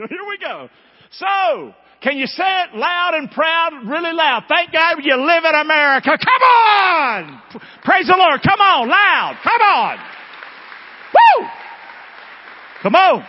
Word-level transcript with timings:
So 0.00 0.06
here 0.06 0.26
we 0.26 0.38
go. 0.38 0.70
So, 1.10 1.74
can 2.00 2.16
you 2.16 2.26
say 2.26 2.62
it 2.62 2.74
loud 2.74 3.12
and 3.12 3.30
proud, 3.30 3.82
really 3.84 4.14
loud? 4.14 4.44
Thank 4.48 4.72
God 4.72 4.96
you 5.02 5.14
live 5.14 5.44
in 5.44 5.54
America. 5.60 6.10
Come 6.16 6.42
on! 6.42 7.42
Praise 7.84 8.06
the 8.06 8.16
Lord. 8.16 8.40
Come 8.42 8.60
on, 8.60 8.88
loud. 8.88 9.36
Come 9.42 9.60
on. 9.60 9.98
Woo! 11.12 11.48
Come 12.82 12.94
on. 12.94 13.26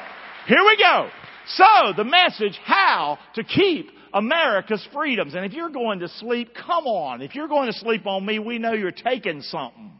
Here 0.47 0.63
we 0.65 0.77
go. 0.77 1.09
So, 1.47 1.93
the 1.97 2.05
message, 2.05 2.57
how 2.63 3.19
to 3.35 3.43
keep 3.43 3.89
America's 4.13 4.87
freedoms. 4.93 5.33
And 5.33 5.43
if 5.43 5.51
you're 5.51 5.71
going 5.71 5.99
to 5.99 6.07
sleep, 6.07 6.53
come 6.55 6.85
on. 6.85 7.21
If 7.21 7.35
you're 7.35 7.49
going 7.49 7.69
to 7.69 7.77
sleep 7.77 8.07
on 8.07 8.25
me, 8.25 8.39
we 8.39 8.59
know 8.59 8.71
you're 8.71 8.91
taking 8.91 9.41
something. 9.41 9.91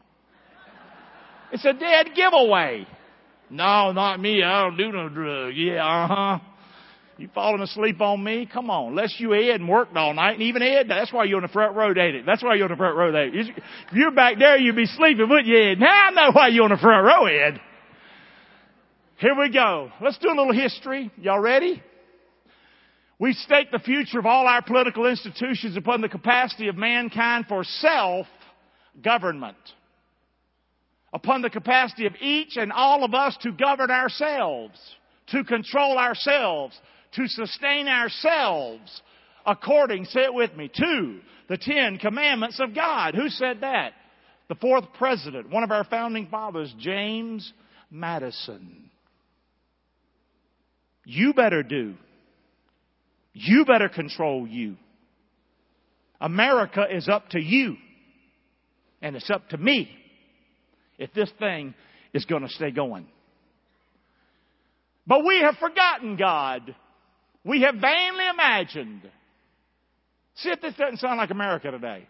It's 1.52 1.66
a 1.66 1.74
dead 1.74 2.12
giveaway. 2.16 2.88
No, 3.50 3.92
not 3.92 4.22
me. 4.22 4.42
I 4.42 4.62
don't 4.62 4.78
do 4.78 4.90
no 4.94 5.10
drugs. 5.10 5.58
Yeah, 5.58 5.86
uh 5.86 6.08
huh. 6.08 6.40
You 7.22 7.30
falling 7.36 7.62
asleep 7.62 8.02
on 8.02 8.24
me? 8.24 8.50
Come 8.52 8.72
on. 8.72 8.90
Unless 8.90 9.20
you 9.20 9.36
Ed 9.36 9.62
and 9.62 9.70
worked 9.70 9.96
all 9.96 10.12
night, 10.12 10.34
and 10.34 10.42
even 10.42 10.64
Ed, 10.64 10.90
that's 10.90 11.14
why 11.14 11.26
you're 11.26 11.38
on 11.38 11.44
the 11.44 11.50
front 11.50 11.76
row, 11.76 11.90
ain't 11.90 12.16
it? 12.16 12.26
That's 12.26 12.42
why 12.42 12.56
you're 12.56 12.66
on 12.66 12.72
the 12.72 12.78
front 12.78 12.98
row, 12.98 13.16
ain't 13.16 13.36
it? 13.36 13.48
If 13.58 13.94
you're 13.94 14.10
back 14.10 14.40
there, 14.40 14.58
you'd 14.58 14.76
be 14.76 14.88
sleeping, 14.88 15.30
wouldn't 15.30 15.46
you, 15.46 15.56
Ed? 15.56 15.80
Now 15.80 16.08
I 16.08 16.10
know 16.10 16.32
why 16.32 16.48
you're 16.48 16.64
on 16.64 16.72
the 16.72 16.78
front 16.78 17.06
row, 17.06 17.28
Ed. 17.28 17.62
Here 19.18 19.36
we 19.40 19.52
go. 19.54 19.92
Let's 20.02 20.18
do 20.18 20.30
a 20.30 20.36
little 20.36 20.52
history. 20.52 21.12
Y'all 21.18 21.40
ready? 21.40 21.84
We 23.20 23.34
stake 23.34 23.70
the 23.72 23.78
future 23.78 24.18
of 24.18 24.26
all 24.26 24.48
our 24.48 24.64
political 24.64 25.06
institutions 25.06 25.78
upon 25.78 26.02
the 26.02 26.10
capacity 26.10 26.70
of 26.70 26.76
mankind 26.76 27.46
for 27.48 27.64
self-government. 27.64 29.58
Upon 31.14 31.44
the 31.44 31.52
capacity 31.52 32.08
of 32.08 32.14
each 32.20 32.58
and 32.58 32.72
all 32.72 33.04
of 33.04 33.14
us 33.14 33.38
to 33.44 33.52
govern 33.52 33.92
ourselves, 33.92 34.74
to 35.28 35.44
control 35.44 36.00
ourselves, 36.00 36.76
to 37.14 37.28
sustain 37.28 37.88
ourselves 37.88 39.02
according, 39.46 40.06
say 40.06 40.22
it 40.22 40.34
with 40.34 40.56
me, 40.56 40.70
to 40.74 41.20
the 41.50 41.58
Ten 41.58 41.98
Commandments 41.98 42.60
of 42.60 42.74
God. 42.74 43.16
Who 43.16 43.30
said 43.30 43.62
that? 43.62 43.94
The 44.50 44.56
fourth 44.56 44.86
president, 44.98 45.50
one 45.50 45.64
of 45.64 45.72
our 45.72 45.84
founding 45.84 46.28
fathers, 46.28 46.74
James 46.78 47.52
Madison. 47.90 48.90
You 51.06 51.34
better 51.34 51.64
do. 51.64 51.96
You 53.34 53.66
better 53.66 53.90
control 53.90 54.48
you. 54.48 54.76
America 56.20 56.86
is 56.90 57.10
up 57.10 57.30
to 57.30 57.40
you. 57.40 57.78
And 59.02 59.16
it's 59.16 59.30
up 59.30 59.50
to 59.50 59.58
me 59.58 59.90
if 61.00 61.14
this 61.14 61.32
thing 61.40 61.74
is 62.14 62.26
going 62.26 62.44
to 62.44 62.50
stay 62.50 62.72
going. 62.72 63.08
But 65.08 65.26
we 65.26 65.42
have 65.42 65.56
forgotten 65.56 66.18
God. 66.18 66.76
We 67.44 67.62
have 67.62 67.76
vainly 67.76 68.28
imagined. 68.32 69.02
See 70.36 70.50
if 70.50 70.62
this 70.62 70.76
doesn't 70.76 70.98
sound 70.98 71.18
like 71.18 71.32
America 71.32 71.72
today. 71.72 72.08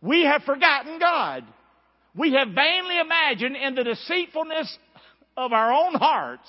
We 0.00 0.24
have 0.24 0.42
forgotten 0.42 0.98
God. 0.98 1.44
We 2.16 2.32
have 2.34 2.48
vainly 2.48 2.98
imagined 2.98 3.56
in 3.56 3.74
the 3.74 3.84
deceitfulness 3.84 4.78
of 5.36 5.52
our 5.52 5.72
own 5.72 5.94
hearts 5.94 6.48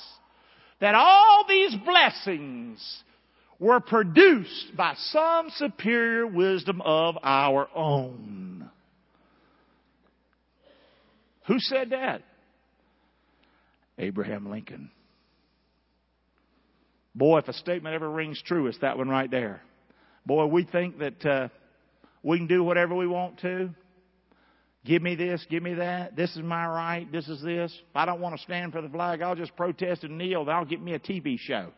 that 0.79 0.95
all 0.95 1.45
these 1.47 1.75
blessings 1.85 3.03
were 3.59 3.79
produced 3.79 4.75
by 4.75 4.93
some 4.95 5.49
superior 5.55 6.27
wisdom 6.27 6.81
of 6.81 7.17
our 7.23 7.69
own. 7.73 8.69
Who 11.47 11.55
said 11.59 11.91
that? 11.91 12.21
Abraham 13.97 14.49
Lincoln. 14.49 14.91
Boy, 17.15 17.39
if 17.39 17.47
a 17.47 17.53
statement 17.53 17.95
ever 17.95 18.09
rings 18.09 18.41
true, 18.45 18.67
it's 18.67 18.77
that 18.79 18.97
one 18.97 19.07
right 19.07 19.31
there. 19.31 19.61
Boy, 20.25 20.45
we 20.47 20.63
think 20.65 20.99
that 20.99 21.25
uh, 21.25 21.47
we 22.23 22.37
can 22.37 22.47
do 22.47 22.63
whatever 22.63 22.93
we 22.93 23.07
want 23.07 23.39
to. 23.39 23.69
Give 24.83 25.01
me 25.01 25.15
this, 25.15 25.43
give 25.49 25.63
me 25.63 25.75
that. 25.75 26.15
This 26.15 26.29
is 26.35 26.43
my 26.43 26.67
right. 26.67 27.11
This 27.11 27.27
is 27.27 27.41
this. 27.41 27.71
If 27.89 27.95
I 27.95 28.05
don't 28.05 28.19
want 28.19 28.35
to 28.35 28.41
stand 28.43 28.73
for 28.73 28.81
the 28.81 28.89
flag, 28.89 29.21
I'll 29.21 29.35
just 29.35 29.55
protest 29.55 30.03
and 30.03 30.17
kneel. 30.17 30.45
That'll 30.45 30.65
get 30.65 30.81
me 30.81 30.93
a 30.93 30.99
TV 30.99 31.39
show. 31.39 31.71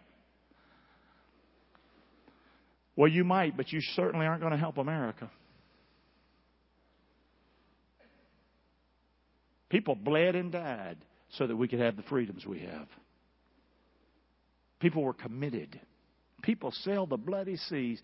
Well, 2.98 3.08
you 3.08 3.24
might, 3.24 3.56
but 3.56 3.72
you 3.72 3.80
certainly 3.80 4.26
aren't 4.26 4.42
going 4.42 4.52
to 4.52 4.58
help 4.58 4.78
America. 4.78 5.30
People 9.70 9.96
bled 9.96 10.36
and 10.36 10.52
died 10.52 10.98
so 11.30 11.46
that 11.46 11.56
we 11.56 11.68
could 11.68 11.80
have 11.80 11.96
the 11.96 12.04
freedoms 12.04 12.46
we 12.46 12.60
have. 12.60 12.88
People 14.80 15.04
were 15.04 15.14
committed. 15.14 15.80
People 16.44 16.72
sailed 16.72 17.10
the 17.10 17.18
bloody 17.18 17.58
seas. 17.58 18.02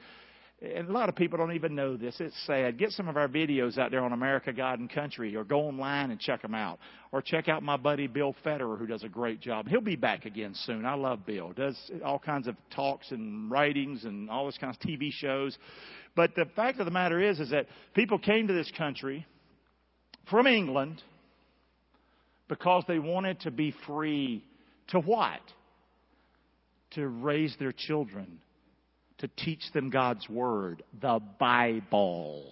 And 0.62 0.88
a 0.88 0.92
lot 0.94 1.10
of 1.10 1.16
people 1.16 1.38
don't 1.38 1.52
even 1.54 1.76
know 1.76 1.98
this. 1.98 2.16
It's 2.20 2.36
sad. 2.46 2.78
Get 2.78 2.92
some 2.92 3.10
of 3.10 3.18
our 3.18 3.28
videos 3.28 3.78
out 3.78 3.92
there 3.92 4.04
on 4.04 4.14
America, 4.14 4.54
God, 4.54 4.80
and 4.80 4.90
Country, 4.90 5.36
or 5.36 5.44
go 5.44 5.60
online 5.60 6.10
and 6.10 6.20
check 6.20 6.42
them 6.42 6.56
out. 6.56 6.80
Or 7.12 7.22
check 7.22 7.50
out 7.50 7.64
my 7.64 7.76
buddy 7.76 8.08
Bill 8.08 8.34
Federer, 8.46 8.78
who 8.78 8.88
does 8.88 9.04
a 9.04 9.10
great 9.10 9.42
job. 9.42 9.68
He'll 9.68 9.82
be 9.82 9.98
back 9.98 10.26
again 10.26 10.54
soon. 10.66 10.86
I 10.86 10.94
love 10.94 11.26
Bill. 11.26 11.52
Does 11.52 11.78
all 12.06 12.18
kinds 12.18 12.48
of 12.48 12.56
talks 12.74 13.12
and 13.12 13.52
writings 13.52 14.06
and 14.06 14.30
all 14.30 14.46
those 14.46 14.58
kinds 14.58 14.78
of 14.78 14.88
TV 14.88 15.12
shows. 15.12 15.58
But 16.16 16.34
the 16.36 16.46
fact 16.56 16.80
of 16.80 16.86
the 16.86 16.92
matter 16.92 17.20
is, 17.20 17.42
is 17.42 17.50
that 17.50 17.66
people 17.94 18.18
came 18.18 18.48
to 18.48 18.54
this 18.54 18.72
country 18.78 19.26
from 20.30 20.48
England 20.48 21.02
because 22.48 22.84
they 22.88 23.00
wanted 23.00 23.42
to 23.42 23.52
be 23.52 23.74
free 23.86 24.46
to 24.90 25.00
what? 25.00 25.42
To 26.96 27.08
raise 27.08 27.56
their 27.60 27.72
children, 27.72 28.40
to 29.20 29.28
teach 29.28 29.62
them 29.74 29.90
God's 29.90 30.28
Word, 30.30 30.84
the 31.02 31.20
Bible, 31.40 32.52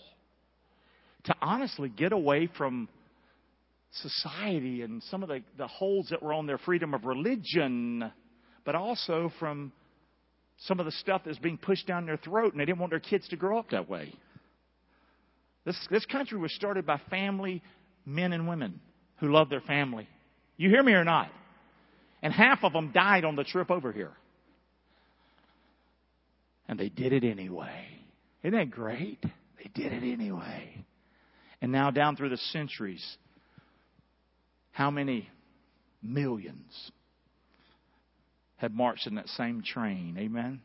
to 1.26 1.36
honestly 1.42 1.90
get 1.90 2.12
away 2.12 2.50
from 2.58 2.88
society 3.92 4.82
and 4.82 5.04
some 5.04 5.22
of 5.22 5.30
the, 5.30 5.42
the 5.58 5.68
holds 5.68 6.10
that 6.10 6.24
were 6.24 6.34
on 6.34 6.48
their 6.48 6.58
freedom 6.58 6.94
of 6.94 7.06
religion, 7.06 8.12
but 8.64 8.76
also 8.76 9.32
from 9.40 9.72
some 10.60 10.80
of 10.80 10.86
the 10.86 10.92
stuff 10.92 11.24
that's 11.26 11.40
being 11.40 11.58
pushed 11.58 11.88
down 11.88 12.06
their 12.06 12.18
throat, 12.18 12.54
and 12.54 12.62
they 12.62 12.66
didn't 12.66 12.80
want 12.80 12.92
their 12.92 13.00
kids 13.00 13.28
to 13.30 13.36
grow 13.36 13.58
up 13.58 13.70
that 13.72 13.90
way. 13.90 14.14
This, 15.66 15.78
this 15.90 16.06
country 16.06 16.38
was 16.38 16.54
started 16.56 16.86
by 16.86 17.00
family 17.10 17.62
men 18.06 18.34
and 18.34 18.48
women 18.48 18.80
who 19.18 19.32
love 19.32 19.50
their 19.50 19.62
family. 19.62 20.08
You 20.58 20.70
hear 20.70 20.84
me 20.84 20.94
or 20.94 21.04
not? 21.04 21.30
And 22.24 22.32
half 22.34 22.64
of 22.64 22.74
them 22.74 22.92
died 22.94 23.26
on 23.26 23.36
the 23.36 23.44
trip 23.44 23.72
over 23.72 23.92
here. 23.92 24.12
And 26.72 26.80
they 26.80 26.88
did 26.88 27.12
it 27.12 27.26
anyway. 27.26 27.86
Isn't 28.44 28.58
that 28.58 28.72
great? 28.72 29.22
They 29.22 29.70
did 29.76 29.92
it 29.92 30.10
anyway. 30.10 30.86
And 31.62 31.70
now, 31.70 31.92
down 31.92 32.16
through 32.16 32.30
the 32.30 32.38
centuries, 32.38 33.06
how 34.72 34.90
many 34.90 35.28
millions 36.02 36.92
have 38.56 38.72
marched 38.72 39.06
in 39.06 39.16
that 39.16 39.28
same 39.28 39.62
train? 39.62 40.16
Amen? 40.18 40.62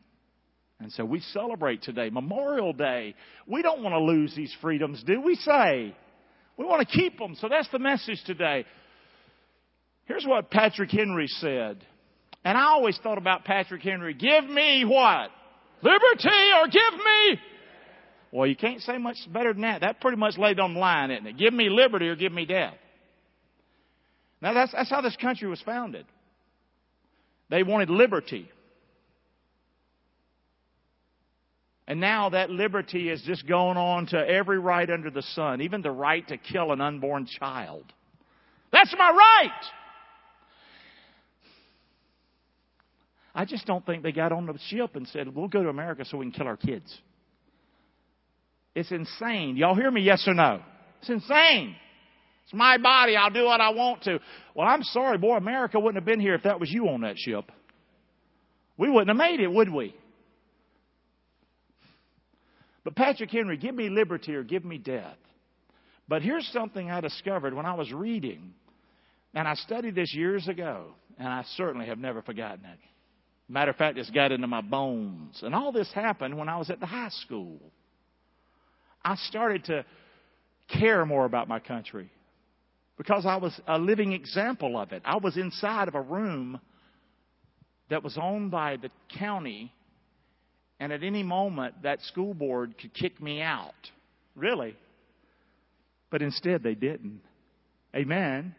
And 0.79 0.93
so 0.93 1.03
we 1.03 1.19
celebrate 1.19 1.81
today, 1.81 2.09
Memorial 2.09 2.71
Day. 2.71 3.13
We 3.45 3.61
don't 3.61 3.83
want 3.83 3.93
to 3.93 3.99
lose 3.99 4.33
these 4.33 4.55
freedoms, 4.61 5.03
do 5.03 5.19
we 5.19 5.35
say? 5.35 5.93
We 6.55 6.65
want 6.65 6.87
to 6.87 6.97
keep 6.97 7.19
them. 7.19 7.35
So 7.41 7.49
that's 7.49 7.69
the 7.73 7.79
message 7.79 8.23
today. 8.25 8.63
Here's 10.05 10.25
what 10.25 10.51
Patrick 10.51 10.89
Henry 10.89 11.27
said. 11.27 11.85
And 12.45 12.57
I 12.57 12.67
always 12.67 12.97
thought 13.03 13.17
about 13.17 13.43
Patrick 13.43 13.81
Henry. 13.81 14.13
Give 14.13 14.45
me 14.49 14.85
what? 14.85 15.31
Liberty 15.81 16.51
or 16.59 16.67
give 16.67 16.93
me. 16.93 17.39
Well, 18.31 18.47
you 18.47 18.55
can't 18.55 18.81
say 18.81 18.97
much 18.97 19.17
better 19.31 19.53
than 19.53 19.61
that. 19.61 19.81
That 19.81 20.01
pretty 20.01 20.17
much 20.17 20.37
laid 20.37 20.59
on 20.59 20.73
the 20.73 20.79
line, 20.79 21.11
isn't 21.11 21.27
it? 21.27 21.37
Give 21.37 21.53
me 21.53 21.69
liberty 21.69 22.07
or 22.07 22.15
give 22.15 22.31
me 22.31 22.45
death. 22.45 22.73
Now 24.41 24.53
that's, 24.53 24.71
that's 24.71 24.89
how 24.89 25.01
this 25.01 25.15
country 25.15 25.47
was 25.47 25.61
founded. 25.61 26.05
They 27.49 27.63
wanted 27.63 27.89
liberty. 27.89 28.49
And 31.87 32.01
now 32.01 32.29
that 32.29 32.49
liberty 32.49 33.09
is 33.09 33.21
just 33.21 33.47
going 33.47 33.77
on 33.77 34.07
to 34.07 34.17
every 34.17 34.59
right 34.59 34.89
under 34.89 35.09
the 35.09 35.21
sun, 35.21 35.61
even 35.61 35.81
the 35.81 35.91
right 35.91 36.27
to 36.27 36.37
kill 36.37 36.73
an 36.73 36.81
unborn 36.81 37.27
child. 37.39 37.85
That's 38.73 38.93
my 38.97 39.09
right! 39.09 39.63
I 43.37 43.45
just 43.45 43.67
don't 43.67 43.85
think 43.85 44.01
they 44.01 44.11
got 44.11 44.31
on 44.31 44.47
the 44.47 44.57
ship 44.67 44.95
and 44.95 45.07
said, 45.09 45.33
we'll 45.33 45.47
go 45.47 45.61
to 45.61 45.69
America 45.69 46.03
so 46.03 46.17
we 46.17 46.25
can 46.25 46.31
kill 46.31 46.47
our 46.47 46.57
kids. 46.57 46.91
It's 48.73 48.91
insane. 48.91 49.55
Y'all 49.57 49.75
hear 49.75 49.91
me? 49.91 50.01
Yes 50.01 50.23
or 50.27 50.33
no? 50.33 50.59
It's 51.01 51.09
insane. 51.09 51.75
It's 52.45 52.53
my 52.53 52.79
body. 52.79 53.15
I'll 53.15 53.29
do 53.29 53.45
what 53.45 53.61
I 53.61 53.69
want 53.69 54.01
to. 54.05 54.19
Well, 54.55 54.67
I'm 54.67 54.81
sorry, 54.81 55.19
boy. 55.19 55.35
America 55.35 55.79
wouldn't 55.79 55.97
have 55.97 56.05
been 56.05 56.19
here 56.19 56.33
if 56.33 56.43
that 56.43 56.59
was 56.59 56.71
you 56.71 56.89
on 56.89 57.01
that 57.01 57.15
ship. 57.15 57.51
We 58.75 58.89
wouldn't 58.89 59.09
have 59.09 59.17
made 59.17 59.39
it, 59.39 59.51
would 59.51 59.71
we? 59.71 59.95
But 62.83 62.95
Patrick 62.95 63.29
Henry, 63.29 63.57
give 63.57 63.75
me 63.75 63.89
liberty 63.89 64.33
or 64.33 64.41
give 64.41 64.65
me 64.65 64.79
death. 64.79 65.17
But 66.07 66.23
here's 66.23 66.47
something 66.47 66.89
I 66.89 67.01
discovered 67.01 67.53
when 67.53 67.67
I 67.67 67.75
was 67.75 67.91
reading, 67.91 68.55
and 69.35 69.47
I 69.47 69.53
studied 69.53 69.93
this 69.93 70.15
years 70.15 70.47
ago, 70.47 70.87
and 71.19 71.27
I 71.27 71.43
certainly 71.55 71.85
have 71.85 71.99
never 71.99 72.23
forgotten 72.23 72.65
it. 72.65 72.79
Matter 73.49 73.71
of 73.71 73.77
fact, 73.77 73.97
it's 73.97 74.09
got 74.09 74.31
into 74.31 74.47
my 74.47 74.61
bones. 74.61 75.39
And 75.41 75.55
all 75.55 75.71
this 75.71 75.91
happened 75.93 76.37
when 76.37 76.49
I 76.49 76.57
was 76.57 76.69
at 76.69 76.79
the 76.79 76.85
high 76.85 77.09
school. 77.09 77.59
I 79.03 79.15
started 79.15 79.65
to 79.65 79.85
care 80.67 81.05
more 81.05 81.25
about 81.25 81.47
my 81.47 81.59
country 81.59 82.09
because 82.97 83.25
I 83.25 83.37
was 83.37 83.57
a 83.67 83.77
living 83.77 84.11
example 84.11 84.77
of 84.77 84.91
it. 84.91 85.01
I 85.05 85.17
was 85.17 85.37
inside 85.37 85.87
of 85.87 85.95
a 85.95 86.01
room 86.01 86.59
that 87.89 88.03
was 88.03 88.17
owned 88.21 88.51
by 88.51 88.75
the 88.75 88.89
county, 89.17 89.71
and 90.79 90.91
at 90.91 91.03
any 91.03 91.23
moment 91.23 91.83
that 91.83 92.01
school 92.01 92.33
board 92.33 92.75
could 92.77 92.93
kick 92.93 93.21
me 93.21 93.41
out. 93.41 93.73
Really. 94.35 94.75
But 96.09 96.21
instead, 96.21 96.63
they 96.63 96.75
didn't. 96.75 97.21
Amen. 97.95 98.55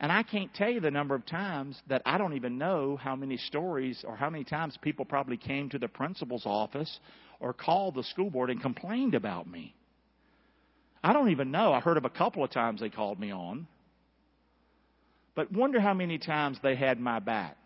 And 0.00 0.10
I 0.10 0.22
can't 0.22 0.52
tell 0.54 0.70
you 0.70 0.80
the 0.80 0.90
number 0.90 1.14
of 1.14 1.24
times 1.24 1.80
that 1.88 2.02
I 2.04 2.18
don't 2.18 2.34
even 2.34 2.58
know 2.58 2.96
how 2.96 3.14
many 3.14 3.36
stories 3.36 4.04
or 4.06 4.16
how 4.16 4.28
many 4.28 4.44
times 4.44 4.76
people 4.82 5.04
probably 5.04 5.36
came 5.36 5.68
to 5.70 5.78
the 5.78 5.88
principal's 5.88 6.46
office 6.46 6.98
or 7.40 7.52
called 7.52 7.94
the 7.94 8.02
school 8.02 8.30
board 8.30 8.50
and 8.50 8.60
complained 8.60 9.14
about 9.14 9.48
me. 9.48 9.74
I 11.02 11.12
don't 11.12 11.30
even 11.30 11.50
know. 11.50 11.72
I 11.72 11.80
heard 11.80 11.96
of 11.96 12.04
a 12.04 12.10
couple 12.10 12.42
of 12.42 12.50
times 12.50 12.80
they 12.80 12.88
called 12.88 13.20
me 13.20 13.30
on. 13.30 13.66
But 15.34 15.52
wonder 15.52 15.80
how 15.80 15.94
many 15.94 16.18
times 16.18 16.58
they 16.62 16.76
had 16.76 16.98
my 16.98 17.18
back. 17.18 17.56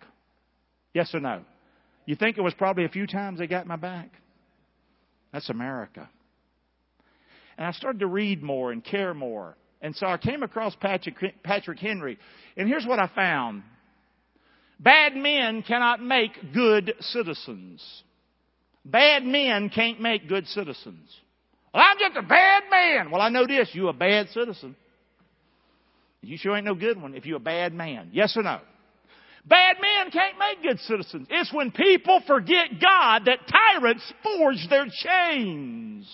Yes 0.93 1.15
or 1.15 1.21
no? 1.21 1.43
You 2.07 2.17
think 2.17 2.39
it 2.39 2.43
was 2.43 2.55
probably 2.55 2.85
a 2.85 2.89
few 2.89 3.07
times 3.07 3.39
they 3.39 3.47
got 3.47 3.67
my 3.67 3.77
back? 3.77 4.11
That's 5.33 5.51
America. 5.51 6.09
And 7.57 7.67
I 7.67 7.73
started 7.73 8.01
to 8.01 8.07
read 8.07 8.43
more 8.43 8.73
and 8.73 8.83
care 8.83 9.15
more. 9.15 9.57
And 9.81 9.95
so 9.95 10.07
I 10.07 10.17
came 10.17 10.43
across 10.43 10.75
Patrick, 10.77 11.17
Patrick 11.43 11.79
Henry. 11.79 12.19
And 12.57 12.69
here's 12.69 12.87
what 12.87 12.99
I 12.99 13.09
found. 13.15 13.63
Bad 14.81 15.15
men 15.15 15.63
cannot 15.63 16.03
make 16.03 16.53
good 16.53 16.95
citizens. 17.01 18.03
Bad 18.85 19.25
men 19.25 19.71
can't 19.71 20.01
make 20.01 20.29
good 20.29 20.47
citizens. 20.47 21.15
Well, 21.75 21.85
I'm 21.87 21.99
just 21.99 22.17
a 22.17 22.23
bad 22.23 22.65
man. 22.71 23.11
Well, 23.11 23.21
I 23.21 23.29
know 23.29 23.47
this. 23.47 23.71
You 23.73 23.89
a 23.89 23.93
bad 23.93 24.29
citizen. 24.31 24.75
You 26.23 26.37
sure 26.37 26.57
ain't 26.57 26.65
no 26.65 26.75
good 26.75 27.01
one 27.01 27.15
if 27.15 27.27
you're 27.27 27.37
a 27.37 27.41
bad 27.41 27.73
man. 27.73 28.11
Yes 28.13 28.37
or 28.37 28.43
no? 28.43 28.61
Bad 29.47 29.77
men 29.81 30.11
can't 30.11 30.37
make 30.39 30.63
good 30.63 30.79
citizens. 30.81 31.27
It's 31.31 31.53
when 31.53 31.71
people 31.71 32.21
forget 32.27 32.69
God 32.81 33.25
that 33.27 33.39
tyrants 33.49 34.13
forge 34.23 34.67
their 34.69 34.87
chains. 34.87 36.09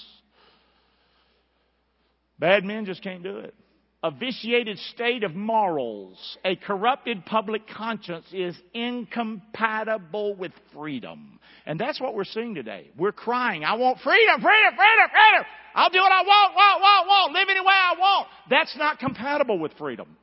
Bad 2.39 2.65
men 2.65 2.85
just 2.85 3.03
can't 3.03 3.23
do 3.23 3.39
it. 3.39 3.55
A 4.03 4.11
vitiated 4.11 4.79
state 4.93 5.25
of 5.25 5.35
morals, 5.35 6.37
a 6.45 6.57
corrupted 6.57 7.25
public 7.25 7.67
conscience 7.67 8.27
is 8.33 8.55
incompatible 8.75 10.35
with 10.35 10.53
freedom. 10.75 11.39
And 11.65 11.81
that's 11.81 11.99
what 11.99 12.15
we're 12.15 12.25
seeing 12.25 12.55
today. 12.55 12.91
We're 12.99 13.13
crying, 13.13 13.65
I 13.65 13.77
want 13.77 14.01
freedom, 14.01 14.43
freedom, 14.43 14.75
freedom, 14.77 15.11
freedom. 15.11 15.47
I'll 15.75 15.89
do 15.89 16.01
what 16.01 16.13
I 16.13 16.23
want, 16.23 16.55
want, 16.55 16.81
want, 16.83 17.07
want, 17.09 17.33
live 17.33 17.49
any 17.49 17.61
way 17.61 17.67
I 17.67 17.95
want. 17.99 18.29
That's 18.51 18.77
not 18.77 18.99
compatible 18.99 19.59
with 19.59 19.73
freedom. 19.79 20.19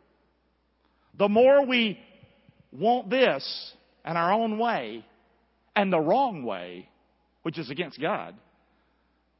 The 1.18 1.28
more 1.28 1.66
we 1.66 2.00
want 2.72 3.10
this 3.10 3.74
and 4.06 4.18
our 4.18 4.32
own 4.32 4.60
way 4.60 5.04
and 5.76 5.92
the 5.92 6.00
wrong 6.00 6.44
way, 6.44 6.88
which 7.42 7.58
is 7.58 7.72
against 7.72 8.00
God, 8.00 8.36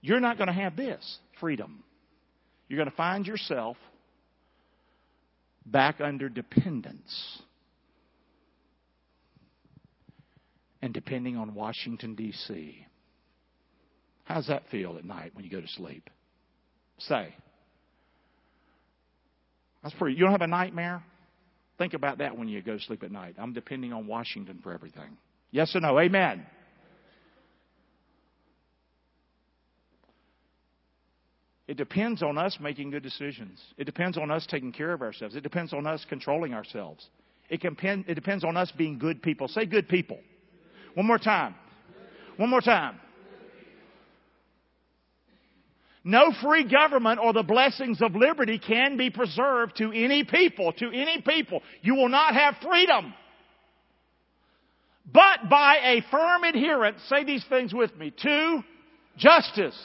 you're 0.02 0.20
not 0.20 0.38
going 0.38 0.48
to 0.48 0.54
have 0.54 0.76
this 0.76 1.20
freedom. 1.40 1.84
You're 2.72 2.78
going 2.78 2.90
to 2.90 2.96
find 2.96 3.28
yourself 3.28 3.76
back 5.66 6.00
under 6.00 6.30
dependence 6.30 7.42
and 10.82 10.94
depending 10.94 11.36
on 11.36 11.54
Washington, 11.54 12.16
D.C. 12.16 12.88
How's 14.24 14.48
that 14.48 14.64
feel 14.72 14.96
at 14.98 15.04
night 15.04 15.32
when 15.36 15.44
you 15.44 15.52
go 15.52 15.60
to 15.60 15.68
sleep? 15.68 16.10
Say. 17.00 17.36
That's 19.84 19.94
pretty. 19.96 20.14
You 20.14 20.20
You 20.20 20.24
don't 20.28 20.32
have 20.32 20.40
a 20.40 20.48
nightmare? 20.48 21.04
Think 21.78 21.94
about 21.94 22.20
that 22.20 22.38
when 22.38 22.48
you 22.48 22.62
go 22.62 22.78
to 22.78 22.84
sleep 22.84 23.04
at 23.04 23.12
night. 23.12 23.36
I'm 23.38 23.52
depending 23.52 23.92
on 23.92 24.08
Washington 24.08 24.62
for 24.64 24.72
everything. 24.72 25.18
Yes 25.52 25.76
or 25.76 25.82
no? 25.82 26.00
Amen. 26.00 26.46
It 31.68 31.78
depends 31.78 32.22
on 32.24 32.38
us 32.38 32.58
making 32.60 32.92
good 32.92 33.04
decisions. 33.04 33.60
It 33.78 33.86
depends 33.86 34.18
on 34.18 34.32
us 34.32 34.46
taking 34.50 34.72
care 34.72 34.94
of 34.94 35.02
ourselves. 35.02 35.36
It 35.36 35.44
depends 35.44 35.74
on 35.74 35.88
us 35.88 36.06
controlling 36.10 36.54
ourselves. 36.54 37.08
It, 37.50 37.62
can, 37.62 38.06
it 38.08 38.16
depends 38.16 38.44
on 38.44 38.58
us 38.58 38.72
being 38.78 38.98
good 38.98 39.22
people. 39.22 39.48
Say 39.48 39.66
good 39.66 39.88
people. 39.88 40.20
One 40.96 41.06
more 41.06 41.20
time. 41.20 41.56
One 42.38 42.50
more 42.50 42.62
time. 42.62 43.00
No 46.04 46.34
free 46.42 46.68
government 46.68 47.20
or 47.22 47.32
the 47.32 47.44
blessings 47.44 48.02
of 48.02 48.16
liberty 48.16 48.58
can 48.58 48.98
be 48.98 49.12
preserved 49.12 49.78
to 49.78 49.92
any 49.92 50.24
people, 50.24 50.74
to 50.74 50.88
any 50.88 51.22
people. 51.22 51.62
You 51.82 51.96
will 51.96 52.10
not 52.10 52.34
have 52.34 52.56
freedom. 52.62 53.14
But 55.14 55.50
by 55.50 55.78
a 55.84 56.02
firm 56.10 56.44
adherence, 56.44 57.02
say 57.08 57.24
these 57.24 57.46
things 57.50 57.74
with 57.74 57.96
me, 57.98 58.12
to 58.24 58.64
justice, 59.18 59.78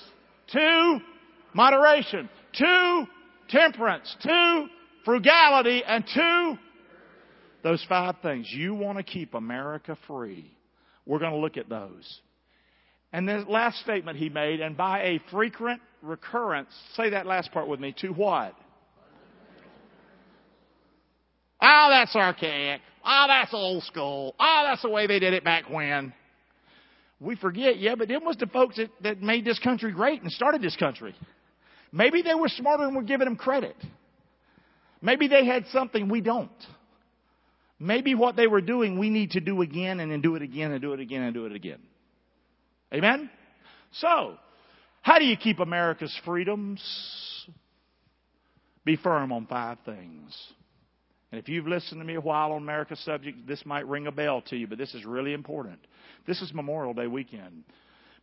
to 0.53 1.01
moderation, 1.57 2.29
two, 2.53 3.07
temperance, 3.49 4.15
two, 4.23 4.67
frugality, 5.05 5.83
and 5.85 6.05
two, 6.15 6.59
those 7.63 7.85
five 7.89 8.17
things. 8.23 8.47
You 8.51 8.75
want 8.75 8.99
to 8.99 9.03
keep 9.03 9.35
America 9.35 9.97
free. 10.07 10.53
We're 11.07 11.19
going 11.19 11.33
to 11.33 11.39
look 11.39 11.57
at 11.57 11.69
those. 11.69 12.21
And 13.13 13.27
the 13.27 13.45
last 13.49 13.79
statement 13.79 14.19
he 14.19 14.29
made, 14.29 14.61
and 14.61 14.77
by 14.77 15.03
a 15.03 15.21
frequent 15.31 15.81
recurrence, 16.03 16.69
say 16.95 17.11
that 17.11 17.25
last 17.25 17.51
part 17.53 17.67
with 17.67 17.81
me, 17.81 17.95
to 18.01 18.09
what? 18.09 18.55
Oh, 21.63 21.89
that's 21.91 22.15
archaic. 22.15 22.83
Oh, 23.03 23.25
that's 23.29 23.55
old 23.55 23.83
school. 23.85 24.35
Oh, 24.39 24.63
that's 24.69 24.83
the 24.83 24.91
way 24.91 25.07
they 25.07 25.19
did 25.19 25.33
it 25.33 25.43
back 25.43 25.71
when. 25.71 26.13
We 27.19 27.35
forget, 27.37 27.79
yeah, 27.79 27.95
but 27.95 28.09
them 28.09 28.25
was 28.27 28.37
the 28.37 28.47
folks 28.47 28.77
that, 28.77 28.91
that 29.03 29.23
made 29.23 29.47
this 29.47 29.59
country 29.59 29.91
great 29.93 30.21
and 30.21 30.31
started 30.31 30.61
this 30.61 30.77
country. 30.77 31.15
Maybe 31.93 32.23
they 32.23 32.35
were 32.35 32.49
smarter 32.49 32.85
and 32.85 32.97
we're 32.97 33.03
giving 33.03 33.27
them 33.27 33.37
credit. 33.37 33.77
Maybe 35.01 35.29
they 35.29 35.45
had 35.45 35.67
something 35.73 36.09
we 36.09 36.21
don't. 36.21 36.51
Maybe 37.79 38.15
what 38.15 38.37
they 38.37 38.47
were 38.47 38.61
doing 38.61 38.99
we 38.99 39.11
need 39.11 39.33
to 39.33 39.41
do 39.41 39.61
again 39.63 40.01
and 40.01 40.11
then 40.11 40.21
do 40.21 40.35
it 40.35 40.43
again 40.43 40.73
and 40.73 40.81
do 40.81 40.93
it 40.95 41.01
again 41.01 41.23
and 41.23 41.35
do 41.35 41.47
it 41.47 41.53
again. 41.53 41.81
Amen? 42.93 43.31
So, 43.93 44.37
how 45.03 45.19
do 45.19 45.25
you 45.25 45.37
keep 45.37 45.61
America's 45.61 46.19
freedoms? 46.25 46.83
Be 48.85 48.97
firm 48.97 49.33
on 49.33 49.47
five 49.47 49.79
things. 49.85 50.35
And 51.31 51.41
if 51.41 51.49
you've 51.49 51.67
listened 51.67 52.01
to 52.01 52.05
me 52.07 52.15
a 52.15 52.21
while 52.21 52.53
on 52.53 52.63
America's 52.63 53.01
subject, 53.01 53.47
this 53.47 53.67
might 53.67 53.87
ring 53.87 54.07
a 54.07 54.13
bell 54.13 54.43
to 54.43 54.57
you, 54.57 54.67
but 54.67 54.79
this 54.79 54.95
is 54.95 55.05
really 55.05 55.33
important. 55.33 55.79
This 56.27 56.41
is 56.41 56.55
Memorial 56.55 56.95
Day 56.95 57.09
weekend. 57.09 57.65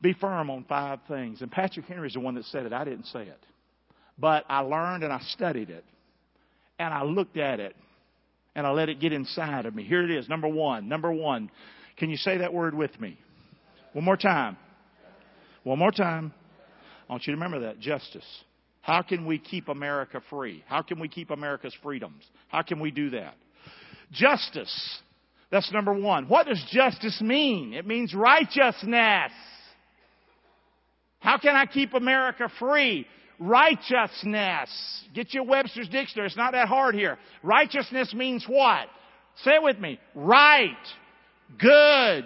Be 0.02 0.14
firm 0.14 0.50
on 0.50 0.64
five 0.64 1.00
things. 1.08 1.42
And 1.42 1.52
Patrick 1.52 1.86
Henry 1.86 2.08
is 2.08 2.14
the 2.14 2.22
one 2.22 2.36
that 2.36 2.46
said 2.46 2.66
it. 2.66 2.74
I 2.74 2.84
didn't 2.86 3.06
say 3.06 3.24
it. 3.24 3.46
But 4.18 4.46
I 4.50 4.60
learned 4.60 5.04
and 5.04 5.12
I 5.12 5.20
studied 5.30 5.70
it. 5.70 5.84
And 6.80 6.94
I 6.94 7.04
looked 7.04 7.38
at 7.38 7.60
it. 7.60 7.76
And 8.56 8.68
I 8.68 8.72
let 8.72 8.90
it 8.90 9.00
get 9.00 9.14
inside 9.14 9.66
of 9.66 9.74
me. 9.74 9.84
Here 9.84 10.04
it 10.04 10.12
is. 10.12 10.30
Number 10.30 10.48
one. 10.48 10.88
Number 10.88 11.12
one. 11.12 11.50
Can 11.98 12.10
you 12.10 12.18
say 12.18 12.38
that 12.38 12.54
word 12.54 12.74
with 12.74 13.00
me? 13.00 13.18
One 13.94 14.06
more 14.06 14.18
time. 14.18 14.58
One 15.64 15.80
more 15.80 15.92
time. 15.92 16.34
I 17.08 17.14
want 17.14 17.26
you 17.28 17.34
to 17.34 17.38
remember 17.38 17.68
that. 17.68 17.80
Justice. 17.80 18.26
How 18.82 19.02
can 19.02 19.26
we 19.26 19.40
keep 19.40 19.70
America 19.70 20.22
free? 20.30 20.64
How 20.68 20.82
can 20.82 21.00
we 21.00 21.08
keep 21.08 21.32
America's 21.32 21.76
freedoms? 21.82 22.24
How 22.50 22.64
can 22.64 22.80
we 22.80 22.92
do 22.92 23.12
that? 23.12 23.36
Justice. 24.12 25.00
That's 25.52 25.72
number 25.72 25.94
one. 25.94 26.28
What 26.28 26.48
does 26.48 26.64
justice 26.72 27.22
mean? 27.22 27.74
It 27.74 27.88
means 27.88 28.14
righteousness. 28.14 29.32
How 31.20 31.38
can 31.38 31.56
I 31.56 31.66
keep 31.66 31.94
America 31.94 32.50
free? 32.60 33.08
Righteousness. 33.44 34.70
Get 35.14 35.34
your 35.34 35.44
Webster's 35.44 35.90
dictionary. 35.90 36.28
It's 36.28 36.38
not 36.38 36.54
that 36.54 36.68
hard 36.68 36.96
here. 36.96 37.18
Righteousness 37.42 38.14
means 38.14 38.46
what? 38.48 38.88
Say 39.44 39.56
it 39.56 39.64
with 39.64 39.80
me. 39.80 40.00
Right, 40.16 40.70
good, 41.60 42.26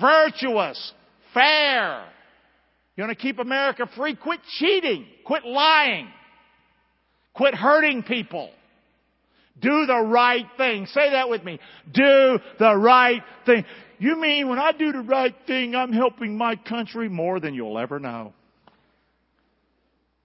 virtuous, 0.00 0.92
fair. 1.32 2.04
You 2.96 3.04
want 3.04 3.16
to 3.16 3.22
keep 3.22 3.38
America 3.38 3.88
free? 3.96 4.14
Quit 4.14 4.40
cheating. 4.58 5.06
Quit 5.24 5.44
lying. 5.44 6.08
Quit 7.34 7.54
hurting 7.54 8.04
people. 8.04 8.50
Do 9.60 9.86
the 9.86 10.00
right 10.00 10.46
thing. 10.56 10.86
Say 10.86 11.10
that 11.10 11.28
with 11.28 11.42
me. 11.42 11.58
Do 11.92 12.38
the 12.58 12.76
right 12.76 13.22
thing. 13.46 13.64
You 13.98 14.20
mean 14.20 14.48
when 14.48 14.58
I 14.58 14.72
do 14.72 14.92
the 14.92 15.00
right 15.00 15.34
thing, 15.46 15.74
I'm 15.74 15.92
helping 15.92 16.36
my 16.36 16.56
country 16.56 17.08
more 17.08 17.40
than 17.40 17.54
you'll 17.54 17.78
ever 17.78 17.98
know 17.98 18.32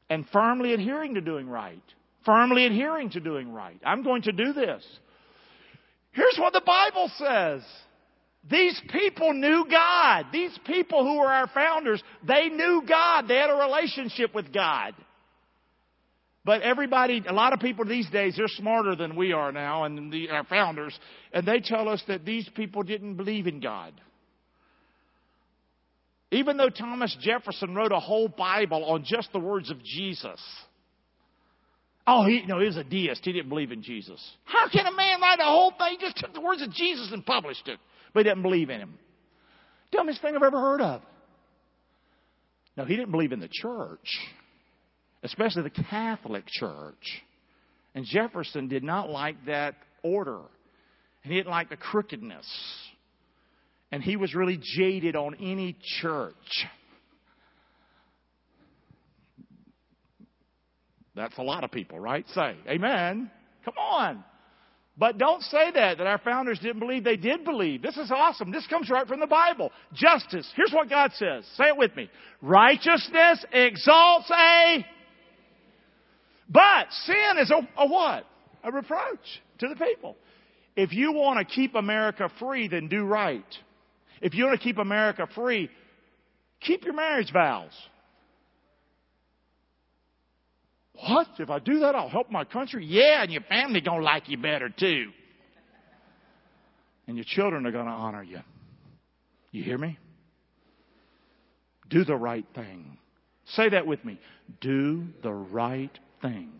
and 0.09 0.25
firmly 0.31 0.73
adhering 0.73 1.15
to 1.15 1.21
doing 1.21 1.47
right. 1.47 1.83
Firmly 2.25 2.65
adhering 2.65 3.11
to 3.11 3.19
doing 3.19 3.53
right. 3.53 3.79
I'm 3.85 4.03
going 4.03 4.23
to 4.23 4.31
do 4.31 4.53
this. 4.53 4.85
Here's 6.11 6.37
what 6.37 6.53
the 6.53 6.61
Bible 6.65 7.11
says. 7.17 7.61
These 8.49 8.81
people 8.89 9.33
knew 9.33 9.65
God. 9.69 10.25
These 10.31 10.57
people 10.65 11.03
who 11.03 11.19
were 11.19 11.27
our 11.27 11.47
founders, 11.47 12.01
they 12.27 12.47
knew 12.47 12.83
God. 12.87 13.27
They 13.27 13.35
had 13.35 13.49
a 13.49 13.55
relationship 13.55 14.33
with 14.33 14.53
God. 14.53 14.95
But 16.45 16.61
everybody, 16.61 17.23
a 17.27 17.33
lot 17.33 17.53
of 17.53 17.59
people 17.59 17.85
these 17.85 18.09
days, 18.09 18.35
they're 18.37 18.47
smarter 18.47 18.95
than 18.95 19.15
we 19.15 19.33
are 19.33 19.51
now 19.51 19.83
and 19.83 20.11
the, 20.11 20.29
our 20.29 20.45
founders, 20.45 20.97
and 21.33 21.45
they 21.45 21.59
tell 21.59 21.89
us 21.89 22.01
that 22.07 22.25
these 22.25 22.49
people 22.55 22.81
didn't 22.81 23.15
believe 23.15 23.45
in 23.45 23.59
God. 23.59 23.93
Even 26.31 26.57
though 26.57 26.69
Thomas 26.69 27.15
Jefferson 27.21 27.73
wrote 27.73 27.91
a 27.91 27.99
whole 27.99 28.27
Bible 28.27 28.85
on 28.85 29.03
just 29.03 29.31
the 29.33 29.39
words 29.39 29.71
of 29.71 29.83
Jesus. 29.83 30.39
Oh, 32.05 32.25
he, 32.25 32.43
no, 32.45 32.59
he 32.59 32.65
was 32.67 32.77
a 32.77 32.83
deist. 32.83 33.21
He 33.23 33.33
didn't 33.33 33.49
believe 33.49 33.71
in 33.71 33.81
Jesus. 33.81 34.23
How 34.45 34.69
can 34.69 34.85
a 34.85 34.95
man 34.95 35.21
write 35.21 35.39
a 35.39 35.43
whole 35.43 35.71
thing? 35.71 35.97
He 35.97 35.97
just 35.97 36.17
took 36.17 36.33
the 36.33 36.41
words 36.41 36.61
of 36.61 36.71
Jesus 36.71 37.11
and 37.11 37.25
published 37.25 37.67
it 37.67 37.79
but 38.13 38.21
he 38.21 38.23
didn't 38.29 38.43
believe 38.43 38.69
in 38.69 38.79
him. 38.79 38.97
Dumbest 39.91 40.21
thing 40.21 40.35
I've 40.35 40.43
ever 40.43 40.59
heard 40.59 40.81
of. 40.81 41.01
No, 42.77 42.85
he 42.85 42.95
didn't 42.95 43.11
believe 43.11 43.31
in 43.31 43.39
the 43.39 43.49
church, 43.51 44.19
especially 45.23 45.63
the 45.63 45.83
Catholic 45.83 46.45
Church. 46.47 47.23
And 47.95 48.05
Jefferson 48.05 48.67
did 48.67 48.83
not 48.83 49.09
like 49.09 49.45
that 49.47 49.75
order. 50.03 50.39
And 51.23 51.33
he 51.33 51.35
didn't 51.35 51.49
like 51.49 51.69
the 51.69 51.77
crookedness. 51.77 52.45
And 53.91 54.03
he 54.03 54.15
was 54.15 54.35
really 54.35 54.59
jaded 54.61 55.15
on 55.15 55.35
any 55.35 55.75
church. 56.01 56.35
That's 61.15 61.37
a 61.37 61.43
lot 61.43 61.63
of 61.63 61.71
people, 61.71 61.99
right? 61.99 62.25
Say, 62.29 62.55
Amen. 62.67 63.29
Come 63.65 63.73
on. 63.77 64.23
But 64.97 65.17
don't 65.17 65.41
say 65.43 65.71
that, 65.71 65.97
that 65.97 66.07
our 66.07 66.17
founders 66.17 66.59
didn't 66.59 66.79
believe. 66.79 67.05
They 67.05 67.15
did 67.15 67.45
believe. 67.45 67.81
This 67.81 67.95
is 67.95 68.11
awesome. 68.11 68.51
This 68.51 68.67
comes 68.67 68.89
right 68.89 69.07
from 69.07 69.21
the 69.21 69.27
Bible. 69.27 69.71
Justice. 69.93 70.51
Here's 70.57 70.73
what 70.73 70.89
God 70.89 71.11
says. 71.13 71.45
Say 71.55 71.69
it 71.69 71.77
with 71.77 71.95
me. 71.95 72.09
Righteousness 72.41 73.45
exalts 73.51 74.29
a. 74.29 74.85
But 76.49 76.87
sin 77.05 77.37
is 77.39 77.49
a, 77.49 77.81
a 77.81 77.87
what? 77.87 78.25
A 78.63 78.71
reproach 78.71 79.41
to 79.59 79.69
the 79.69 79.75
people. 79.75 80.17
If 80.75 80.91
you 80.91 81.13
want 81.13 81.39
to 81.39 81.45
keep 81.53 81.75
America 81.75 82.29
free, 82.37 82.67
then 82.67 82.89
do 82.89 83.05
right. 83.05 83.45
If 84.21 84.33
you 84.33 84.45
want 84.45 84.59
to 84.59 84.63
keep 84.63 84.77
America 84.77 85.27
free, 85.33 85.69
keep 86.61 86.83
your 86.83 86.93
marriage 86.93 87.31
vows. 87.31 87.71
What? 91.07 91.27
If 91.39 91.49
I 91.49 91.59
do 91.59 91.79
that, 91.79 91.95
I'll 91.95 92.09
help 92.09 92.29
my 92.29 92.43
country? 92.43 92.85
Yeah, 92.85 93.23
and 93.23 93.31
your 93.31 93.43
family 93.43 93.81
gonna 93.81 94.03
like 94.03 94.27
you 94.27 94.37
better 94.37 94.69
too. 94.69 95.11
And 97.07 97.15
your 97.15 97.25
children 97.27 97.65
are 97.65 97.71
gonna 97.71 97.89
honor 97.91 98.23
you. 98.23 98.39
You 99.51 99.63
hear 99.63 99.77
me? 99.77 99.97
Do 101.89 102.03
the 102.03 102.15
right 102.15 102.45
thing. 102.53 102.97
Say 103.53 103.69
that 103.69 103.87
with 103.87 104.03
me. 104.05 104.19
Do 104.61 105.05
the 105.23 105.31
right 105.31 105.97
thing. 106.21 106.51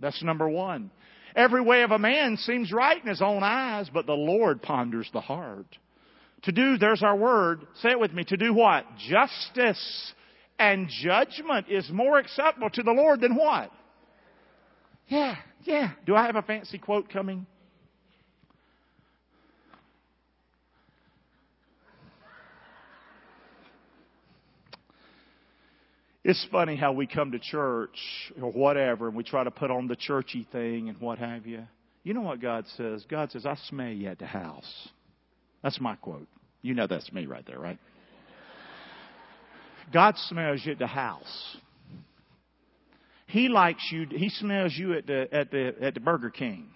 That's 0.00 0.22
number 0.22 0.48
one. 0.48 0.90
Every 1.34 1.62
way 1.62 1.82
of 1.82 1.90
a 1.90 1.98
man 1.98 2.36
seems 2.36 2.72
right 2.72 3.00
in 3.00 3.08
his 3.08 3.22
own 3.22 3.42
eyes, 3.42 3.88
but 3.92 4.06
the 4.06 4.12
Lord 4.12 4.62
ponders 4.62 5.08
the 5.12 5.20
heart. 5.20 5.78
To 6.44 6.52
do, 6.52 6.76
there's 6.76 7.02
our 7.02 7.16
word. 7.16 7.66
Say 7.80 7.90
it 7.90 8.00
with 8.00 8.12
me. 8.12 8.24
To 8.24 8.36
do 8.36 8.52
what? 8.52 8.84
Justice 9.08 10.12
and 10.58 10.88
judgment 10.88 11.66
is 11.68 11.88
more 11.90 12.18
acceptable 12.18 12.70
to 12.70 12.82
the 12.82 12.92
Lord 12.92 13.20
than 13.20 13.34
what? 13.34 13.70
Yeah, 15.08 15.36
yeah. 15.62 15.92
Do 16.06 16.14
I 16.14 16.26
have 16.26 16.36
a 16.36 16.42
fancy 16.42 16.78
quote 16.78 17.08
coming? 17.10 17.46
It's 26.24 26.46
funny 26.50 26.74
how 26.74 26.92
we 26.92 27.06
come 27.06 27.32
to 27.32 27.38
church 27.38 27.98
or 28.40 28.50
whatever 28.50 29.08
and 29.08 29.16
we 29.16 29.24
try 29.24 29.44
to 29.44 29.50
put 29.50 29.70
on 29.70 29.88
the 29.88 29.96
churchy 29.96 30.48
thing 30.50 30.88
and 30.88 30.98
what 30.98 31.18
have 31.18 31.46
you. 31.46 31.64
You 32.02 32.14
know 32.14 32.22
what 32.22 32.40
God 32.40 32.64
says? 32.78 33.04
God 33.10 33.30
says, 33.30 33.44
I 33.44 33.56
smell 33.68 33.88
you 33.88 34.08
at 34.08 34.18
the 34.18 34.26
house. 34.26 34.88
That's 35.64 35.80
my 35.80 35.96
quote. 35.96 36.28
You 36.60 36.74
know 36.74 36.86
that's 36.86 37.10
me 37.10 37.24
right 37.24 37.44
there, 37.46 37.58
right? 37.58 37.78
God 39.92 40.14
smells 40.28 40.60
you 40.64 40.72
at 40.72 40.78
the 40.78 40.86
house. 40.86 41.56
He 43.26 43.48
likes 43.48 43.88
you. 43.90 44.06
He 44.10 44.28
smells 44.28 44.74
you 44.76 44.92
at 44.92 45.06
the 45.06 45.26
at 45.32 45.50
the 45.50 45.74
at 45.80 45.94
the 45.94 46.00
Burger 46.00 46.28
King. 46.28 46.68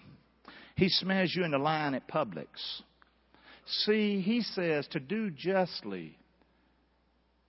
He 0.75 0.89
smells 0.89 1.33
you 1.37 1.45
in 1.45 1.51
the 1.51 1.59
line 1.59 1.95
at 1.95 2.09
Publix. 2.09 2.47
See, 3.67 4.23
he 4.23 4.41
says 4.41 4.89
to 4.93 5.01
do 5.01 5.31
justly. 5.31 6.17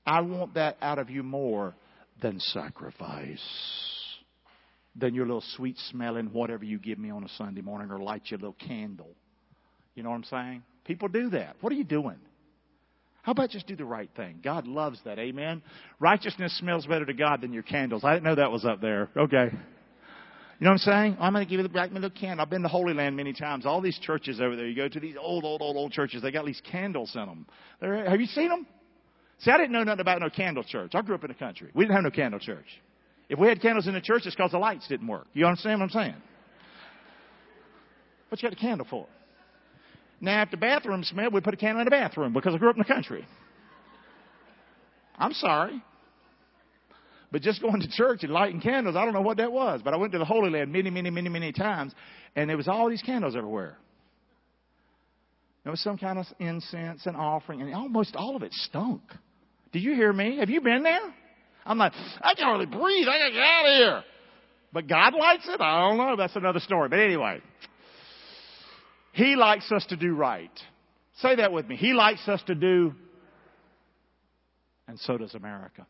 I 0.06 0.22
want 0.22 0.56
that 0.56 0.76
out 0.82 1.00
of 1.00 1.10
you 1.10 1.24
more 1.24 1.74
than 2.22 2.40
sacrifice. 2.42 3.40
Than 4.94 5.16
your 5.16 5.26
little 5.26 5.44
sweet 5.56 5.78
smelling 5.90 6.34
whatever 6.34 6.66
you 6.66 6.80
give 6.80 7.00
me 7.00 7.12
on 7.12 7.24
a 7.24 7.30
Sunday 7.30 7.62
morning 7.62 7.92
or 7.92 8.00
light 8.00 8.24
your 8.26 8.40
little 8.40 8.58
candle. 8.60 9.16
You 9.96 10.04
know 10.04 10.10
what 10.10 10.18
I'm 10.18 10.24
saying? 10.26 10.64
People 10.90 11.08
do 11.08 11.30
that. 11.30 11.56
What 11.62 11.72
are 11.72 11.76
you 11.76 11.84
doing? 11.84 12.18
How 13.22 13.34
about 13.34 13.52
just 13.52 13.68
do 13.68 13.76
the 13.76 13.86
right 13.86 14.10
thing? 14.16 14.40
God 14.44 14.66
loves 14.66 15.00
that. 15.06 15.20
Amen. 15.20 15.62
Righteousness 16.00 16.58
smells 16.58 16.88
better 16.88 17.06
to 17.06 17.14
God 17.14 17.42
than 17.42 17.54
your 17.54 17.62
candles. 17.62 18.04
I 18.04 18.16
didn't 18.16 18.24
know 18.24 18.34
that 18.34 18.52
was 18.52 18.66
up 18.66 18.82
there. 18.82 19.08
Okay. 19.16 19.50
You 19.52 20.66
know 20.66 20.72
what 20.72 20.72
I'm 20.72 20.78
saying? 20.80 21.18
I'm 21.20 21.34
going 21.34 21.46
to 21.46 21.50
give 21.50 21.60
you 21.60 21.64
the 21.64 21.70
black 21.70 21.92
little 21.92 22.10
candle. 22.10 22.42
I've 22.42 22.50
been 22.50 22.64
to 22.64 22.68
Holy 22.68 22.96
Land 22.96 23.16
many 23.16 23.34
times. 23.34 23.68
All 23.68 23.82
these 23.82 24.00
churches 24.00 24.42
over 24.42 24.56
there, 24.56 24.66
you 24.66 24.76
go 24.76 24.88
to 24.88 25.00
these 25.00 25.14
old, 25.20 25.46
old, 25.46 25.62
old, 25.62 25.78
old 25.78 25.92
churches. 25.92 26.24
They 26.24 26.32
got 26.32 26.48
these 26.48 26.62
candles 26.72 27.12
in 27.14 27.24
them. 27.24 27.46
They're, 27.80 28.10
have 28.10 28.20
you 28.20 28.26
seen 28.26 28.50
them? 28.50 28.66
See, 29.42 29.52
I 29.52 29.58
didn't 29.58 29.74
know 29.74 29.84
nothing 29.84 30.02
about 30.02 30.22
no 30.22 30.32
candle 30.32 30.64
church. 30.64 30.96
I 30.96 31.04
grew 31.04 31.14
up 31.14 31.24
in 31.24 31.28
the 31.28 31.36
country. 31.36 31.70
We 31.76 31.84
didn't 31.84 31.98
have 31.98 32.04
no 32.04 32.10
candle 32.10 32.40
church. 32.40 32.66
If 33.30 33.38
we 33.38 33.48
had 33.48 33.62
candles 33.62 33.86
in 33.86 33.94
the 33.94 34.02
church, 34.02 34.24
it's 34.26 34.36
because 34.36 34.54
the 34.54 34.58
lights 34.58 34.88
didn't 34.88 35.06
work. 35.06 35.28
You 35.34 35.46
understand 35.46 35.82
what 35.82 35.92
I'm 35.92 35.92
saying? 35.92 36.16
What 38.30 38.42
you 38.42 38.50
got 38.50 38.58
a 38.58 38.60
candle 38.60 38.88
for? 38.90 39.06
Now, 40.22 40.42
if 40.42 40.52
the 40.52 40.58
bathroom 40.58 41.04
smelled, 41.04 41.34
we 41.34 41.42
put 41.42 41.54
a 41.54 41.58
candle 41.58 41.82
in 41.82 41.86
the 41.86 41.92
bathroom 41.92 42.34
because 42.34 42.54
I 42.54 42.58
grew 42.58 42.70
up 42.70 42.76
in 42.76 42.84
the 42.86 42.94
country. 42.94 43.26
I'm 45.18 45.34
sorry. 45.34 45.82
But 47.32 47.42
just 47.42 47.62
going 47.62 47.82
to 47.82 47.88
church 47.90 48.24
and 48.24 48.32
lighting 48.32 48.60
candles, 48.60 48.96
I 48.96 49.06
don't 49.06 49.14
know 49.14 49.22
what 49.22 49.38
that 49.38 49.52
was. 49.52 49.82
But 49.84 49.94
I 49.94 49.98
went 49.98 50.14
to 50.14 50.18
the 50.18 50.26
Holy 50.26 50.50
Land 50.50 50.72
many, 50.72 50.90
many, 50.90 51.10
many, 51.10 51.30
many 51.30 51.52
times, 51.52 51.94
and 52.36 52.50
there 52.50 52.58
was 52.58 52.68
all 52.68 52.90
these 52.90 53.02
candles 53.02 53.36
everywhere. 53.36 53.78
There 55.64 55.72
was 55.72 55.82
some 55.82 55.98
kind 55.98 56.18
of 56.18 56.26
incense 56.40 57.06
and 57.06 57.16
offering, 57.16 57.62
and 57.62 57.74
almost 57.74 58.16
all 58.16 58.36
of 58.36 58.44
it 58.44 58.54
stunk. 58.54 59.02
Did 59.72 59.84
you 59.84 59.94
hear 59.94 60.12
me? 60.12 60.38
Have 60.40 60.50
you 60.50 60.62
been 60.62 60.84
there? 60.84 61.14
I'm 61.66 61.78
like, 61.78 61.94
I 62.22 62.34
can't 62.34 62.52
really 62.52 62.66
breathe. 62.66 63.08
I 63.08 63.20
gotta 63.20 63.32
get 63.32 63.44
out 63.44 63.66
of 63.66 63.78
here. 63.78 64.04
But 64.74 64.88
God 64.88 65.14
likes 65.14 65.48
it? 65.48 65.62
I 65.62 65.88
don't 65.88 65.98
know. 65.98 66.16
That's 66.16 66.36
another 66.36 66.60
story. 66.60 66.90
But 66.90 67.00
anyway, 67.00 67.42
he 69.12 69.36
likes 69.36 69.72
us 69.72 69.86
to 69.88 69.96
do 69.96 70.14
right. 70.14 70.52
Say 71.18 71.36
that 71.36 71.52
with 71.52 71.68
me. 71.68 71.76
He 71.76 71.94
likes 71.94 72.28
us 72.28 72.42
to 72.48 72.56
do, 72.56 72.94
and 74.88 75.00
so 75.00 75.18
does 75.18 75.36
America. 75.36 75.86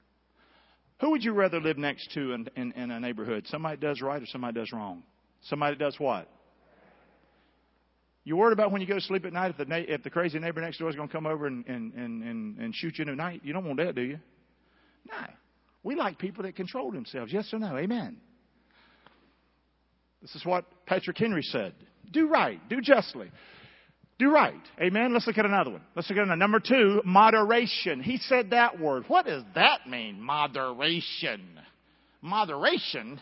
Who 1.02 1.12
would 1.12 1.24
you 1.24 1.34
rather 1.34 1.62
live 1.62 1.78
next 1.78 2.12
to 2.14 2.34
in, 2.34 2.48
in, 2.56 2.72
in 2.74 2.92
a 2.92 3.00
neighborhood? 3.00 3.46
Somebody 3.48 3.78
does 3.78 4.02
right 4.02 4.22
or 4.22 4.26
somebody 4.26 4.60
does 4.60 4.72
wrong? 4.74 5.04
Somebody 5.44 5.78
does 5.78 5.96
what? 5.98 6.30
You 8.26 8.36
worried 8.36 8.54
about 8.54 8.72
when 8.72 8.82
you 8.82 8.88
go 8.88 8.96
to 8.96 9.02
sleep 9.02 9.26
at 9.26 9.32
night 9.32 9.52
if 9.52 9.58
the, 9.58 9.66
na- 9.66 9.78
if 9.78 10.04
the 10.04 10.10
crazy 10.10 10.38
neighbor 10.40 10.62
next 10.62 10.78
door 10.78 10.90
is 10.90 10.96
going 10.96 11.08
to 11.08 11.12
come 11.12 11.26
over 11.26 11.48
and, 11.48 11.66
and, 11.68 11.94
and, 11.94 12.24
and, 12.24 12.58
and 12.58 12.76
shoot 12.76 12.98
you 12.98 13.04
in 13.04 13.10
the 13.10 13.16
night? 13.16 13.42
You 13.44 13.54
don't 13.54 13.66
want 13.66 13.78
that, 13.78 13.96
do 13.96 14.02
you? 14.02 14.20
No. 15.10 15.26
We 15.84 15.96
like 15.96 16.20
people 16.20 16.44
that 16.44 16.56
control 16.56 16.92
themselves. 16.92 17.32
Yes 17.32 17.50
or 17.54 17.60
no? 17.60 17.78
Amen. 17.78 18.18
This 20.22 20.36
is 20.36 20.46
what 20.46 20.66
Patrick 20.86 21.18
Henry 21.18 21.44
said. 21.44 21.74
Do 22.12 22.28
right. 22.28 22.60
Do 22.70 22.82
justly. 22.82 23.32
Do 24.18 24.32
right. 24.32 24.54
Amen. 24.82 25.14
Let's 25.14 25.28
look 25.28 25.38
at 25.38 25.46
another 25.46 25.72
one. 25.72 25.82
Let's 25.96 26.10
look 26.10 26.18
at 26.18 26.24
another. 26.24 26.38
Number 26.38 26.60
two, 26.60 27.02
moderation. 27.06 28.02
He 28.02 28.18
said 28.18 28.50
that 28.50 28.80
word. 28.80 29.06
What 29.08 29.26
does 29.26 29.44
that 29.56 29.88
mean? 29.88 30.22
Moderation. 30.22 31.60
Moderation? 32.22 33.22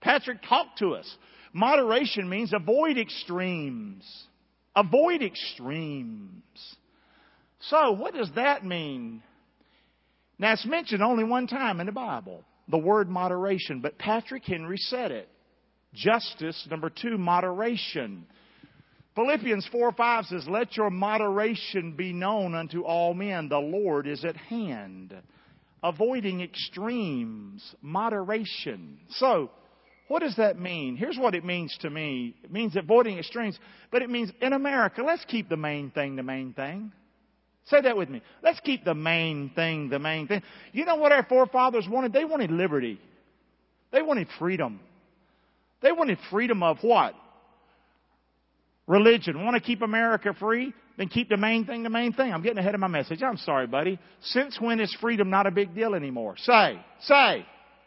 Patrick 0.00 0.38
talked 0.46 0.78
to 0.80 0.94
us. 0.94 1.16
Moderation 1.52 2.28
means 2.28 2.52
avoid 2.52 2.98
extremes. 2.98 4.04
Avoid 4.74 5.22
extremes. 5.22 6.42
So, 7.60 7.92
what 7.92 8.12
does 8.12 8.30
that 8.34 8.64
mean? 8.64 9.22
Now, 10.38 10.52
it's 10.52 10.66
mentioned 10.66 11.02
only 11.02 11.24
one 11.24 11.46
time 11.46 11.80
in 11.80 11.86
the 11.86 11.92
Bible, 11.92 12.44
the 12.68 12.76
word 12.76 13.08
moderation, 13.08 13.80
but 13.80 13.98
Patrick 13.98 14.44
Henry 14.44 14.76
said 14.76 15.10
it. 15.10 15.30
Justice. 15.96 16.66
Number 16.70 16.90
two, 16.90 17.18
moderation. 17.18 18.26
Philippians 19.16 19.66
4 19.72 19.92
5 19.92 20.24
says, 20.26 20.46
Let 20.46 20.76
your 20.76 20.90
moderation 20.90 21.92
be 21.92 22.12
known 22.12 22.54
unto 22.54 22.82
all 22.82 23.14
men. 23.14 23.48
The 23.48 23.58
Lord 23.58 24.06
is 24.06 24.24
at 24.24 24.36
hand. 24.36 25.14
Avoiding 25.82 26.42
extremes. 26.42 27.74
Moderation. 27.80 28.98
So, 29.10 29.50
What 30.08 30.20
does 30.20 30.36
that 30.36 30.58
mean? 30.58 30.96
Here's 30.96 31.18
what 31.18 31.34
it 31.34 31.44
means 31.44 31.76
to 31.80 31.90
me. 31.90 32.36
It 32.44 32.52
means 32.52 32.76
avoiding 32.76 33.18
extremes, 33.18 33.58
but 33.90 34.02
it 34.02 34.10
means 34.10 34.30
in 34.40 34.52
America, 34.52 35.02
let's 35.02 35.24
keep 35.24 35.48
the 35.48 35.56
main 35.56 35.90
thing 35.90 36.14
the 36.16 36.22
main 36.22 36.52
thing. 36.52 36.92
Say 37.64 37.80
that 37.80 37.96
with 37.96 38.08
me. 38.08 38.22
Let's 38.42 38.60
keep 38.60 38.84
the 38.84 38.94
main 38.94 39.50
thing 39.54 39.88
the 39.88 39.98
main 39.98 40.28
thing. 40.28 40.42
You 40.72 40.84
know 40.84 40.96
what 40.96 41.10
our 41.10 41.24
forefathers 41.24 41.88
wanted? 41.90 42.12
They 42.12 42.24
wanted 42.24 42.52
liberty. 42.52 43.00
They 43.90 44.02
wanted 44.02 44.28
freedom. 44.38 44.78
They 45.86 45.92
wanted 45.92 46.18
freedom 46.32 46.64
of 46.64 46.78
what? 46.80 47.14
Religion. 48.88 49.44
Want 49.44 49.54
to 49.54 49.60
keep 49.60 49.82
America 49.82 50.34
free? 50.36 50.74
Then 50.98 51.06
keep 51.06 51.28
the 51.28 51.36
main 51.36 51.64
thing 51.64 51.84
the 51.84 51.90
main 51.90 52.12
thing. 52.12 52.32
I'm 52.32 52.42
getting 52.42 52.58
ahead 52.58 52.74
of 52.74 52.80
my 52.80 52.88
message. 52.88 53.22
I'm 53.22 53.36
sorry, 53.36 53.68
buddy. 53.68 54.00
Since 54.20 54.60
when 54.60 54.80
is 54.80 54.92
freedom 55.00 55.30
not 55.30 55.46
a 55.46 55.52
big 55.52 55.76
deal 55.76 55.94
anymore? 55.94 56.34
Say, 56.38 56.80
say. 57.02 57.46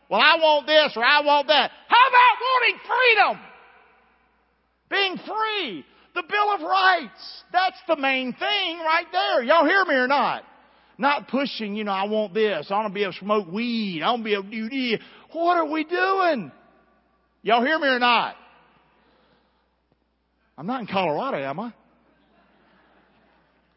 Well, 0.10 0.22
I 0.22 0.38
want 0.38 0.66
this 0.66 0.94
or 0.96 1.04
I 1.04 1.20
want 1.26 1.48
that. 1.48 1.72
How 1.90 1.98
about 2.08 2.38
wanting 2.40 2.80
freedom? 2.88 3.46
Being 4.90 5.18
free. 5.18 5.86
The 6.16 6.24
Bill 6.24 6.56
of 6.56 6.62
Rights. 6.62 7.44
That's 7.52 7.82
the 7.86 7.98
main 7.98 8.32
thing 8.32 8.80
right 8.80 9.08
there. 9.12 9.44
Y'all 9.44 9.66
hear 9.66 9.84
me 9.84 9.96
or 9.96 10.08
not? 10.08 10.44
Not 10.98 11.28
pushing, 11.28 11.76
you 11.76 11.84
know, 11.84 11.92
I 11.92 12.06
want 12.06 12.34
this. 12.34 12.68
I 12.70 12.76
want 12.76 12.88
to 12.88 12.94
be 12.94 13.02
able 13.02 13.12
to 13.12 13.20
smoke 13.20 13.52
weed. 13.52 14.04
I 14.04 14.12
want 14.12 14.22
to 14.22 14.24
be 14.24 14.34
able 14.36 14.44
to 14.44 14.50
do 14.50 14.70
this. 14.70 15.02
What 15.34 15.58
are 15.58 15.70
we 15.70 15.84
doing? 15.84 16.54
Y'all 17.42 17.64
hear 17.64 17.80
me 17.80 17.88
or 17.88 18.00
not? 18.00 18.36
I'm 20.58 20.68
not 20.68 20.82
in 20.82 20.88
Colorado, 20.88 21.38
am 21.38 21.60
I? 21.60 21.74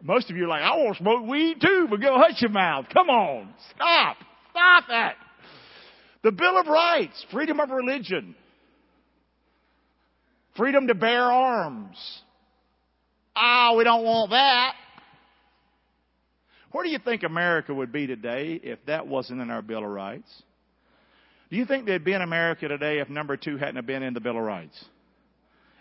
Most 0.03 0.31
of 0.31 0.37
you 0.37 0.45
are 0.45 0.49
like, 0.49 0.63
I 0.63 0.77
want 0.77 0.97
to 0.97 1.03
smoke 1.03 1.27
weed 1.29 1.61
too, 1.61 1.87
but 1.89 2.01
go 2.01 2.19
hush 2.19 2.43
your 2.43 2.51
mouth. 2.51 2.87
Come 2.93 3.09
on. 3.09 3.55
Stop. 3.75 4.17
Stop 4.51 4.85
that. 4.89 5.15
The 6.25 6.33
Bill 6.33 6.59
of 6.59 6.67
Rights, 6.67 7.25
freedom 7.31 7.61
of 7.61 7.71
religion, 7.71 8.35
freedom 10.57 10.89
to 10.89 10.95
bear 10.95 11.23
arms. 11.23 11.97
Ah, 13.35 13.71
oh, 13.71 13.77
we 13.77 13.85
don't 13.85 14.05
want 14.05 14.31
that. 14.31 14.75
Where 16.73 16.85
do 16.85 16.91
you 16.91 16.99
think 16.99 17.23
America 17.23 17.73
would 17.73 17.93
be 17.93 18.07
today 18.07 18.61
if 18.63 18.79
that 18.87 19.07
wasn't 19.07 19.41
in 19.41 19.51
our 19.51 19.63
Bill 19.63 19.85
of 19.85 19.91
Rights? 19.91 20.43
Do 21.53 21.59
you 21.59 21.67
think 21.67 21.85
they'd 21.85 22.03
be 22.03 22.15
in 22.15 22.23
America 22.23 22.67
today 22.67 23.01
if 23.01 23.11
number 23.11 23.37
two 23.37 23.59
hadn't 23.59 23.87
been 23.87 24.03
in 24.03 24.15
the 24.15 24.21
Bill 24.21 24.39
of 24.39 24.43
Rights? 24.43 24.87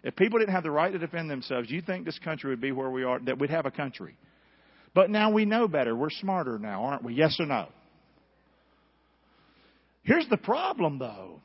If 0.03 0.17
people 0.17 0.37
didn't 0.37 0.53
have 0.53 0.63
the 0.63 0.71
right 0.71 0.91
to 0.91 0.99
defend 0.99 1.29
themselves, 1.29 1.69
do 1.69 1.75
you 1.75 1.81
think 1.81 2.03
this 2.03 2.19
country 2.19 2.49
would 2.49 2.59
be 2.59 2.73
where 2.73 2.89
we 2.89 3.05
are, 3.05 3.21
that 3.21 3.39
we'd 3.39 3.51
have 3.51 3.65
a 3.65 3.71
country? 3.71 4.17
But 4.93 5.09
now 5.09 5.31
we 5.31 5.45
know 5.45 5.69
better. 5.69 5.95
We're 5.95 6.09
smarter 6.09 6.59
now, 6.59 6.83
aren't 6.83 7.05
we? 7.05 7.13
Yes 7.13 7.37
or 7.39 7.45
no? 7.45 7.69
Here's 10.03 10.27
the 10.27 10.35
problem, 10.35 10.99
though. 10.99 11.39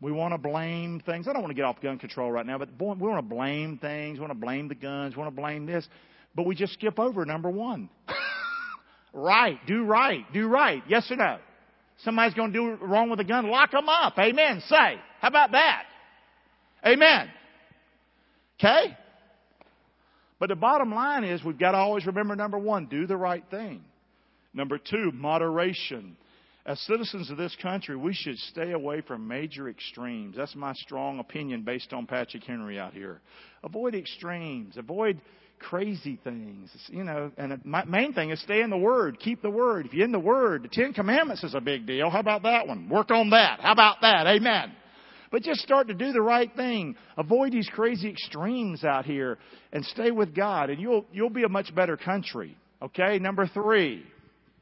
We 0.00 0.10
want 0.10 0.34
to 0.34 0.38
blame 0.38 1.00
things. 1.06 1.28
I 1.28 1.32
don't 1.32 1.42
want 1.42 1.52
to 1.52 1.56
get 1.56 1.64
off 1.64 1.80
gun 1.80 2.00
control 2.00 2.32
right 2.32 2.46
now, 2.46 2.58
but 2.58 2.76
boy, 2.76 2.94
we 2.94 3.06
want 3.06 3.28
to 3.28 3.34
blame 3.34 3.78
things. 3.78 4.18
We 4.18 4.22
want 4.22 4.32
to 4.32 4.44
blame 4.44 4.66
the 4.66 4.74
guns. 4.74 5.14
We 5.14 5.22
want 5.22 5.36
to 5.36 5.40
blame 5.40 5.66
this. 5.66 5.86
But 6.34 6.46
we 6.46 6.56
just 6.56 6.72
skip 6.72 6.98
over 6.98 7.24
number 7.24 7.48
one. 7.48 7.90
right. 9.12 9.64
Do 9.68 9.84
right. 9.84 10.24
Do 10.32 10.48
right. 10.48 10.82
Yes 10.88 11.08
or 11.12 11.16
no? 11.16 11.38
Somebody's 12.04 12.34
going 12.34 12.52
to 12.52 12.58
do 12.58 12.84
wrong 12.84 13.10
with 13.10 13.20
a 13.20 13.24
gun, 13.24 13.48
lock 13.48 13.72
them 13.72 13.88
up. 13.88 14.18
Amen. 14.18 14.62
Say. 14.68 15.00
How 15.20 15.28
about 15.28 15.52
that? 15.52 15.84
Amen. 16.86 17.28
Okay? 18.58 18.96
But 20.38 20.50
the 20.50 20.56
bottom 20.56 20.94
line 20.94 21.24
is 21.24 21.42
we've 21.42 21.58
got 21.58 21.72
to 21.72 21.78
always 21.78 22.06
remember 22.06 22.36
number 22.36 22.58
one, 22.58 22.86
do 22.86 23.06
the 23.06 23.16
right 23.16 23.44
thing. 23.50 23.82
Number 24.54 24.78
two, 24.78 25.10
moderation. 25.12 26.16
As 26.64 26.78
citizens 26.80 27.30
of 27.30 27.36
this 27.36 27.56
country, 27.62 27.96
we 27.96 28.12
should 28.12 28.36
stay 28.38 28.72
away 28.72 29.00
from 29.00 29.26
major 29.26 29.68
extremes. 29.68 30.36
That's 30.36 30.54
my 30.54 30.74
strong 30.74 31.18
opinion 31.18 31.62
based 31.62 31.92
on 31.92 32.06
Patrick 32.06 32.44
Henry 32.44 32.78
out 32.78 32.92
here. 32.92 33.20
Avoid 33.64 33.94
extremes. 33.94 34.76
Avoid 34.76 35.20
crazy 35.58 36.18
things. 36.22 36.70
You 36.88 37.04
know, 37.04 37.30
and 37.36 37.52
the 37.52 37.84
main 37.86 38.12
thing 38.12 38.30
is 38.30 38.40
stay 38.42 38.62
in 38.62 38.70
the 38.70 38.76
Word. 38.78 39.18
Keep 39.20 39.42
the 39.42 39.50
Word. 39.50 39.86
If 39.86 39.94
you're 39.94 40.04
in 40.04 40.12
the 40.12 40.18
Word, 40.18 40.62
the 40.62 40.68
Ten 40.68 40.92
Commandments 40.92 41.44
is 41.44 41.54
a 41.54 41.60
big 41.60 41.86
deal. 41.86 42.10
How 42.10 42.20
about 42.20 42.42
that 42.44 42.66
one? 42.66 42.88
Work 42.88 43.10
on 43.10 43.30
that. 43.30 43.60
How 43.60 43.72
about 43.72 43.96
that? 44.02 44.26
Amen. 44.26 44.72
But 45.30 45.42
just 45.42 45.60
start 45.60 45.88
to 45.88 45.94
do 45.94 46.12
the 46.12 46.22
right 46.22 46.50
thing. 46.56 46.96
Avoid 47.16 47.52
these 47.52 47.68
crazy 47.72 48.08
extremes 48.08 48.84
out 48.84 49.04
here 49.04 49.38
and 49.72 49.84
stay 49.84 50.10
with 50.10 50.34
God 50.34 50.70
and 50.70 50.80
you'll, 50.80 51.04
you'll 51.12 51.30
be 51.30 51.44
a 51.44 51.48
much 51.48 51.74
better 51.74 51.96
country. 51.96 52.56
Okay? 52.80 53.18
Number 53.18 53.46
three, 53.46 54.04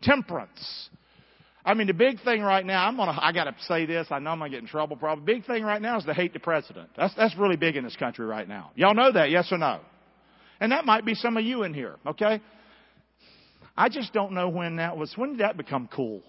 temperance. 0.03 0.91
I 1.65 1.75
mean, 1.75 1.89
the 1.89 1.95
big 1.95 2.21
thing 2.23 2.43
right 2.43 2.65
now, 2.65 2.87
I'm 2.87 2.97
gonna, 2.97 3.19
I 3.21 3.33
gotta 3.33 3.55
say 3.67 3.87
this, 3.87 4.07
I 4.11 4.21
know 4.21 4.31
I'm 4.31 4.39
gonna 4.39 4.51
get 4.51 4.61
in 4.61 4.69
trouble 4.69 4.97
probably. 4.97 5.25
Big 5.25 5.47
thing 5.47 5.65
right 5.65 5.83
now 5.83 5.99
is 5.99 6.05
to 6.05 6.15
hate 6.15 6.33
the 6.33 6.39
president. 6.39 6.91
That's, 6.97 7.13
that's 7.15 7.37
really 7.37 7.57
big 7.57 7.77
in 7.77 7.83
this 7.83 7.97
country 7.97 8.25
right 8.25 8.49
now. 8.49 8.71
Y'all 8.77 8.95
know 8.95 9.11
that, 9.13 9.31
yes 9.31 9.51
or 9.51 9.59
no? 9.59 9.81
And 10.61 10.73
that 10.73 10.85
might 10.85 11.05
be 11.05 11.15
some 11.15 11.37
of 11.37 11.45
you 11.45 11.63
in 11.63 11.75
here, 11.75 11.97
okay? 12.07 12.41
I 13.77 13.89
just 13.89 14.13
don't 14.13 14.33
know 14.33 14.49
when 14.49 14.77
that 14.77 14.97
was, 14.97 15.13
when 15.17 15.33
did 15.33 15.41
that 15.41 15.57
become 15.57 15.89
cool? 15.95 16.23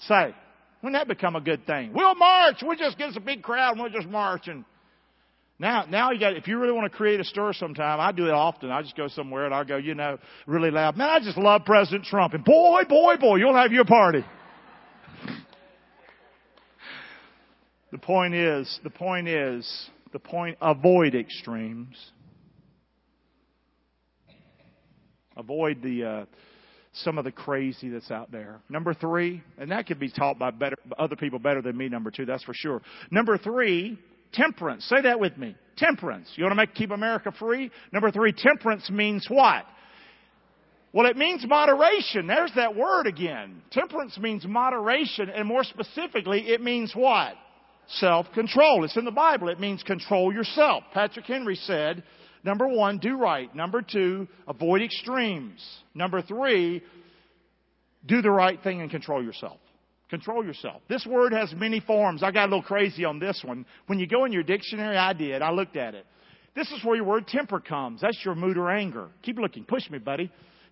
Say, 0.00 0.34
when 0.80 0.92
that 0.92 1.08
become 1.08 1.34
a 1.34 1.40
good 1.40 1.66
thing? 1.66 1.92
We'll 1.94 2.14
march. 2.14 2.56
We'll 2.62 2.76
just 2.76 2.98
get 2.98 3.08
us 3.10 3.16
a 3.16 3.20
big 3.20 3.42
crowd 3.42 3.72
and 3.72 3.80
we'll 3.80 3.90
just 3.90 4.08
march. 4.08 4.46
And 4.46 4.64
now, 5.58 5.86
now 5.88 6.12
you 6.12 6.20
got, 6.20 6.36
if 6.36 6.46
you 6.46 6.58
really 6.58 6.72
want 6.72 6.90
to 6.90 6.96
create 6.96 7.18
a 7.18 7.24
stir 7.24 7.52
sometime, 7.52 7.98
I 7.98 8.12
do 8.12 8.26
it 8.26 8.32
often. 8.32 8.70
I 8.70 8.82
just 8.82 8.96
go 8.96 9.08
somewhere 9.08 9.46
and 9.46 9.54
I'll 9.54 9.64
go, 9.64 9.76
you 9.76 9.94
know, 9.94 10.18
really 10.46 10.70
loud. 10.70 10.96
Man, 10.96 11.08
I 11.08 11.18
just 11.18 11.38
love 11.38 11.62
President 11.64 12.04
Trump. 12.04 12.34
And 12.34 12.44
boy, 12.44 12.82
boy, 12.88 13.16
boy, 13.16 13.36
you'll 13.36 13.56
have 13.56 13.72
your 13.72 13.84
party. 13.84 14.24
the 17.90 17.98
point 17.98 18.34
is, 18.34 18.78
the 18.84 18.90
point 18.90 19.26
is, 19.26 19.90
the 20.12 20.20
point, 20.20 20.58
avoid 20.60 21.14
extremes. 21.14 21.96
Avoid 25.38 25.82
the 25.82 26.04
uh, 26.04 26.24
some 26.92 27.16
of 27.16 27.24
the 27.24 27.32
crazy 27.32 27.88
that's 27.90 28.10
out 28.10 28.32
there. 28.32 28.60
Number 28.68 28.92
three, 28.92 29.42
and 29.56 29.70
that 29.70 29.86
could 29.86 30.00
be 30.00 30.10
taught 30.10 30.38
by 30.38 30.50
better 30.50 30.76
other 30.98 31.16
people 31.16 31.38
better 31.38 31.62
than 31.62 31.76
me. 31.76 31.88
Number 31.88 32.10
two, 32.10 32.26
that's 32.26 32.42
for 32.42 32.54
sure. 32.54 32.82
Number 33.10 33.38
three, 33.38 33.98
temperance. 34.32 34.84
Say 34.86 35.02
that 35.02 35.20
with 35.20 35.36
me. 35.36 35.54
Temperance. 35.76 36.28
You 36.34 36.44
want 36.44 36.52
to 36.52 36.56
make 36.56 36.74
keep 36.74 36.90
America 36.90 37.32
free? 37.38 37.70
Number 37.92 38.10
three, 38.10 38.32
temperance 38.32 38.90
means 38.90 39.26
what? 39.28 39.64
Well, 40.92 41.06
it 41.06 41.16
means 41.16 41.44
moderation. 41.46 42.26
There's 42.26 42.52
that 42.56 42.74
word 42.74 43.06
again. 43.06 43.62
Temperance 43.70 44.18
means 44.18 44.44
moderation, 44.46 45.28
and 45.28 45.46
more 45.46 45.62
specifically, 45.62 46.48
it 46.48 46.62
means 46.62 46.92
what? 46.94 47.34
Self-control. 47.88 48.84
It's 48.84 48.96
in 48.96 49.04
the 49.04 49.10
Bible. 49.10 49.48
It 49.50 49.60
means 49.60 49.82
control 49.82 50.32
yourself. 50.32 50.82
Patrick 50.92 51.26
Henry 51.26 51.56
said, 51.56 52.02
Number 52.44 52.68
one, 52.68 52.98
do 52.98 53.16
right. 53.16 53.54
Number 53.54 53.82
two, 53.82 54.28
avoid 54.46 54.82
extremes. 54.82 55.64
Number 55.94 56.22
three, 56.22 56.82
do 58.06 58.22
the 58.22 58.30
right 58.30 58.62
thing 58.62 58.80
and 58.80 58.90
control 58.90 59.22
yourself. 59.22 59.58
Control 60.08 60.44
yourself. 60.44 60.80
This 60.88 61.04
word 61.06 61.32
has 61.32 61.52
many 61.54 61.80
forms. 61.80 62.22
I 62.22 62.30
got 62.30 62.44
a 62.44 62.50
little 62.50 62.62
crazy 62.62 63.04
on 63.04 63.18
this 63.18 63.42
one. 63.44 63.66
When 63.88 63.98
you 63.98 64.06
go 64.06 64.24
in 64.24 64.32
your 64.32 64.42
dictionary, 64.42 64.96
I 64.96 65.12
did. 65.12 65.42
I 65.42 65.50
looked 65.50 65.76
at 65.76 65.94
it. 65.94 66.06
This 66.54 66.70
is 66.72 66.82
where 66.82 66.96
your 66.96 67.04
word 67.04 67.26
temper 67.28 67.60
comes. 67.60 68.00
That's 68.00 68.18
your 68.24 68.34
mood 68.34 68.56
or 68.56 68.70
anger. 68.70 69.08
Keep 69.22 69.38
looking. 69.38 69.64
Push 69.64 69.90
me, 69.90 69.98
buddy. 69.98 70.30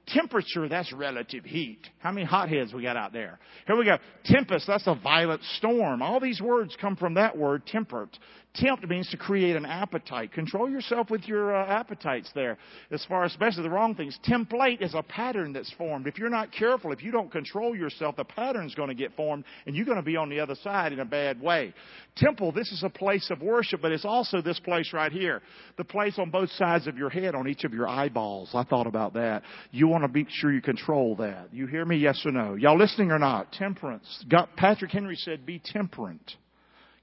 Temperature, 0.09 0.69
that's 0.69 0.93
relative 0.93 1.45
heat. 1.45 1.81
How 1.99 2.13
many 2.13 2.25
hotheads 2.25 2.73
we 2.73 2.83
got 2.83 2.97
out 2.97 3.13
there? 3.13 3.41
Here 3.67 3.77
we 3.77 3.85
go. 3.85 3.99
Tempest, 4.25 4.67
that's 4.67 4.87
a 4.87 4.95
violent 4.95 5.43
storm. 5.57 6.01
All 6.01 6.21
these 6.21 6.41
words 6.41 6.77
come 6.81 6.95
from 6.95 7.15
that 7.15 7.37
word, 7.37 7.67
temperate. 7.67 8.17
Tempt 8.57 8.89
means 8.89 9.09
to 9.11 9.17
create 9.17 9.55
an 9.55 9.67
appetite. 9.67 10.33
Control 10.33 10.71
yourself 10.71 11.11
with 11.11 11.29
your 11.29 11.55
uh, 11.55 11.67
appetites 11.67 12.31
there, 12.35 12.57
as 12.91 13.05
far 13.05 13.25
as 13.25 13.33
especially 13.33 13.65
the 13.65 13.71
wrong 13.71 13.95
things. 13.95 14.19
Template 14.27 14.81
is 14.81 14.95
a 14.95 15.03
pattern 15.03 15.53
that's 15.53 15.73
formed. 15.75 16.07
If 16.07 16.19
you're 16.19 16.31
not 16.31 16.53
careful, 16.53 16.93
if 16.93 17.03
you 17.03 17.11
don't 17.11 17.31
control 17.31 17.77
yourself, 17.77 18.17
the 18.17 18.25
pattern's 18.25 18.75
going 18.75 18.89
to 18.89 18.95
get 18.95 19.15
formed, 19.15 19.45
and 19.67 19.77
you're 19.77 19.85
going 19.85 19.99
to 19.99 20.03
be 20.03 20.17
on 20.17 20.31
the 20.31 20.41
other 20.41 20.55
side 20.55 20.93
in 20.93 21.01
a 21.01 21.05
bad 21.05 21.41
way. 21.41 21.75
Temple, 22.17 22.53
this 22.53 22.73
is 22.73 22.83
a 22.83 22.89
place 22.89 23.31
of 23.31 23.43
worship, 23.43 23.83
but 23.83 23.93
it's 23.93 24.07
also 24.07 24.41
this 24.41 24.59
place 24.61 24.91
right 24.95 25.13
here, 25.13 25.43
the 25.77 25.85
place 25.85 26.19
on 26.19 26.31
both 26.31 26.51
sides 26.53 26.87
of 26.87 26.97
your 26.97 27.11
head, 27.11 27.35
on 27.35 27.47
each 27.47 27.65
of 27.65 27.75
your 27.75 27.87
eyeballs. 27.87 28.51
I 28.55 28.65
thought 28.65 28.87
about 28.87 29.15
that. 29.15 29.43
You 29.71 29.87
want 29.89 30.05
to 30.05 30.09
be 30.09 30.27
sure 30.31 30.51
you 30.53 30.63
control 30.63 31.17
that. 31.17 31.53
You 31.53 31.67
hear 31.67 31.85
me? 31.85 31.99
Yes 31.99 32.23
or 32.25 32.33
no? 32.33 32.55
Y'all 32.55 32.79
listening 32.79 33.11
or 33.11 33.19
not? 33.19 33.53
Temperance. 33.53 34.25
God, 34.31 34.49
Patrick 34.57 34.93
Henry 34.93 35.17
said, 35.17 35.45
"Be 35.45 35.61
temperate." 35.63 36.37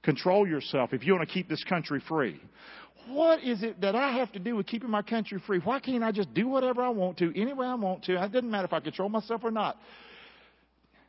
Control 0.04 0.46
yourself 0.46 0.92
if 0.92 1.04
you 1.04 1.14
want 1.14 1.26
to 1.26 1.32
keep 1.32 1.48
this 1.48 1.64
country 1.64 2.02
free. 2.06 2.40
What 3.08 3.42
is 3.42 3.62
it 3.62 3.80
that 3.80 3.94
I 3.94 4.12
have 4.18 4.32
to 4.32 4.38
do 4.38 4.56
with 4.56 4.66
keeping 4.66 4.90
my 4.90 5.02
country 5.02 5.42
free? 5.46 5.58
Why 5.58 5.80
can't 5.80 6.02
I 6.02 6.12
just 6.12 6.32
do 6.32 6.48
whatever 6.48 6.82
I 6.82 6.88
want 6.88 7.18
to, 7.18 7.38
any 7.38 7.52
way 7.52 7.66
I 7.66 7.74
want 7.74 8.04
to? 8.04 8.22
It 8.22 8.32
doesn't 8.32 8.50
matter 8.50 8.66
if 8.66 8.72
I 8.72 8.80
control 8.80 9.08
myself 9.08 9.42
or 9.44 9.50
not. 9.50 9.76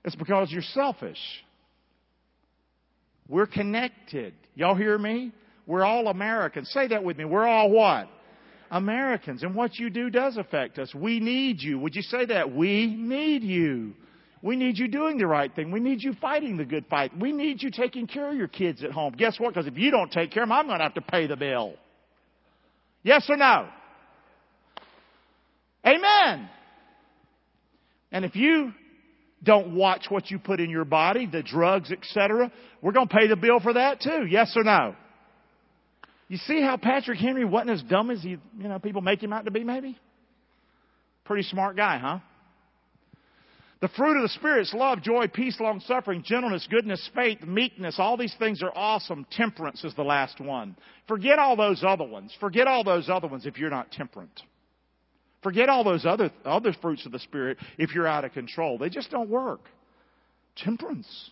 It's 0.04 0.16
because 0.16 0.52
you're 0.52 0.62
selfish. 0.62 1.20
We're 3.28 3.48
connected. 3.48 4.34
Y'all 4.56 4.76
hear 4.76 4.98
me? 4.98 5.32
We're 5.66 5.84
all 5.84 6.08
Americans. 6.08 6.70
Say 6.72 6.88
that 6.90 7.04
with 7.04 7.18
me. 7.18 7.26
We're 7.26 7.48
all 7.48 7.72
what? 7.72 8.08
Americans. 8.72 9.44
And 9.44 9.56
what 9.56 9.76
you 9.80 9.90
do 9.90 10.10
does 10.10 10.38
affect 10.38 10.78
us. 10.80 10.94
We 10.94 11.20
need 11.20 11.62
you. 11.62 11.80
Would 11.80 11.96
you 11.96 12.02
say 12.04 12.26
that? 12.26 12.54
We 12.54 12.88
need 12.88 13.44
you. 13.44 13.94
We 14.46 14.56
need 14.56 14.78
you 14.78 14.88
doing 14.88 15.18
the 15.18 15.26
right 15.26 15.52
thing. 15.52 15.72
We 15.72 15.80
need 15.80 16.04
you 16.04 16.14
fighting 16.22 16.56
the 16.56 16.66
good 16.66 16.86
fight. 16.86 17.18
We 17.18 17.32
need 17.32 17.64
you 17.64 17.72
taking 17.72 18.06
care 18.06 18.30
of 18.30 18.36
your 18.36 18.48
kids 18.48 18.84
at 18.84 18.92
home. 18.92 19.16
Guess 19.18 19.40
what? 19.40 19.56
Because 19.56 19.66
if 19.66 19.76
you 19.76 19.90
don't 19.90 20.12
take 20.12 20.30
care 20.30 20.44
of 20.44 20.50
them, 20.50 20.56
I'm 20.56 20.68
going 20.68 20.78
to 20.78 20.84
have 20.84 20.94
to 20.94 21.02
pay 21.02 21.26
the 21.26 21.36
bill. 21.36 21.74
Yes 23.02 23.26
or 23.28 23.38
no? 23.38 23.68
Amen. 25.84 26.48
And 28.12 28.24
if 28.24 28.36
you 28.36 28.72
don't 29.42 29.74
watch 29.74 30.06
what 30.10 30.30
you 30.30 30.38
put 30.38 30.60
in 30.60 30.70
your 30.70 30.86
body, 30.86 31.26
the 31.26 31.42
drugs, 31.42 31.92
etc., 31.92 32.52
we're 32.84 32.92
going 32.92 33.08
to 33.08 33.16
pay 33.16 33.26
the 33.26 33.36
bill 33.36 33.60
for 33.60 33.74
that 33.74 34.00
too. 34.00 34.28
Yes 34.30 34.54
or 34.56 34.64
no? 34.64 34.96
You 36.28 36.38
see 36.38 36.62
how 36.62 36.78
Patrick 36.78 37.18
Henry 37.18 37.46
wasn't 37.46 37.72
as 37.72 37.82
dumb 37.82 38.12
as 38.12 38.22
he, 38.22 38.30
you 38.30 38.68
know, 38.68 38.78
people 38.78 39.02
make 39.02 39.24
him 39.24 39.34
out 39.34 39.46
to 39.46 39.52
be 39.52 39.64
maybe? 39.64 39.98
Pretty 41.24 41.50
smart 41.50 41.76
guy, 41.76 41.98
huh? 41.98 42.20
The 43.82 43.90
fruit 43.90 44.16
of 44.16 44.24
the 44.24 44.30
Spirit 44.30 44.62
is 44.62 44.74
love, 44.74 45.02
joy, 45.02 45.28
peace, 45.28 45.60
long 45.60 45.82
suffering, 45.82 46.24
gentleness, 46.26 46.66
goodness, 46.70 47.10
faith, 47.14 47.42
meekness. 47.42 47.96
All 48.00 48.16
these 48.16 48.34
things 48.40 48.64
are 48.64 48.72
awesome. 48.74 49.26
Temperance 49.32 49.84
is 49.84 49.94
the 49.96 50.04
last 50.04 50.40
one. 50.40 50.78
Forget 51.08 51.40
all 51.40 51.56
those 51.56 51.84
other 51.86 52.06
ones. 52.06 52.36
Forget 52.40 52.68
all 52.68 52.84
those 52.84 53.10
other 53.10 53.28
ones 53.28 53.46
if 53.46 53.58
you're 53.58 53.70
not 53.70 53.92
temperate. 53.92 54.42
Forget 55.44 55.70
all 55.70 55.84
those 55.84 56.06
other, 56.06 56.32
other 56.46 56.74
fruits 56.82 57.06
of 57.06 57.12
the 57.12 57.20
Spirit 57.20 57.58
if 57.78 57.94
you're 57.94 58.08
out 58.08 58.26
of 58.26 58.32
control. 58.32 58.78
They 58.78 58.90
just 58.90 59.12
don't 59.12 59.30
work. 59.30 59.62
Temperance. 60.56 61.32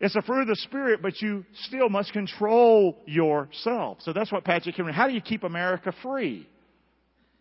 It's 0.00 0.14
a 0.14 0.22
fruit 0.22 0.42
of 0.42 0.48
the 0.48 0.56
Spirit, 0.56 1.02
but 1.02 1.20
you 1.20 1.44
still 1.64 1.88
must 1.88 2.12
control 2.12 2.96
yourself. 3.06 3.98
So 4.02 4.12
that's 4.12 4.30
what 4.30 4.44
Patrick 4.44 4.76
Henry. 4.76 4.92
How 4.92 5.08
do 5.08 5.12
you 5.12 5.20
keep 5.20 5.42
America 5.42 5.92
free? 6.02 6.48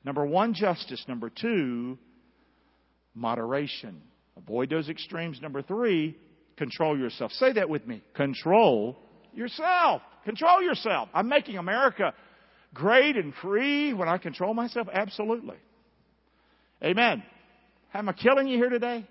Number 0.04 0.26
one, 0.26 0.56
justice. 0.56 1.04
Number 1.08 1.30
two, 1.30 2.00
moderation. 3.18 4.02
Avoid 4.38 4.70
those 4.70 4.90
extremes. 4.90 5.42
Number 5.42 5.62
three, 5.62 6.18
control 6.58 6.98
yourself. 6.98 7.32
Say 7.34 7.54
that 7.54 7.70
with 7.70 7.86
me. 7.88 8.02
Control 8.16 8.98
yourself. 9.34 10.02
Control 10.26 10.62
yourself. 10.62 11.10
I'm 11.14 11.28
making 11.28 11.58
America 11.58 12.14
great 12.74 13.16
and 13.16 13.34
free 13.42 13.94
when 13.94 14.08
I 14.08 14.18
control 14.18 14.54
myself? 14.54 14.88
Absolutely. 14.92 15.58
Amen. 16.84 17.24
Am 17.94 18.08
I 18.08 18.14
killing 18.14 18.48
you 18.48 18.58
here 18.58 18.70
today? 18.70 19.06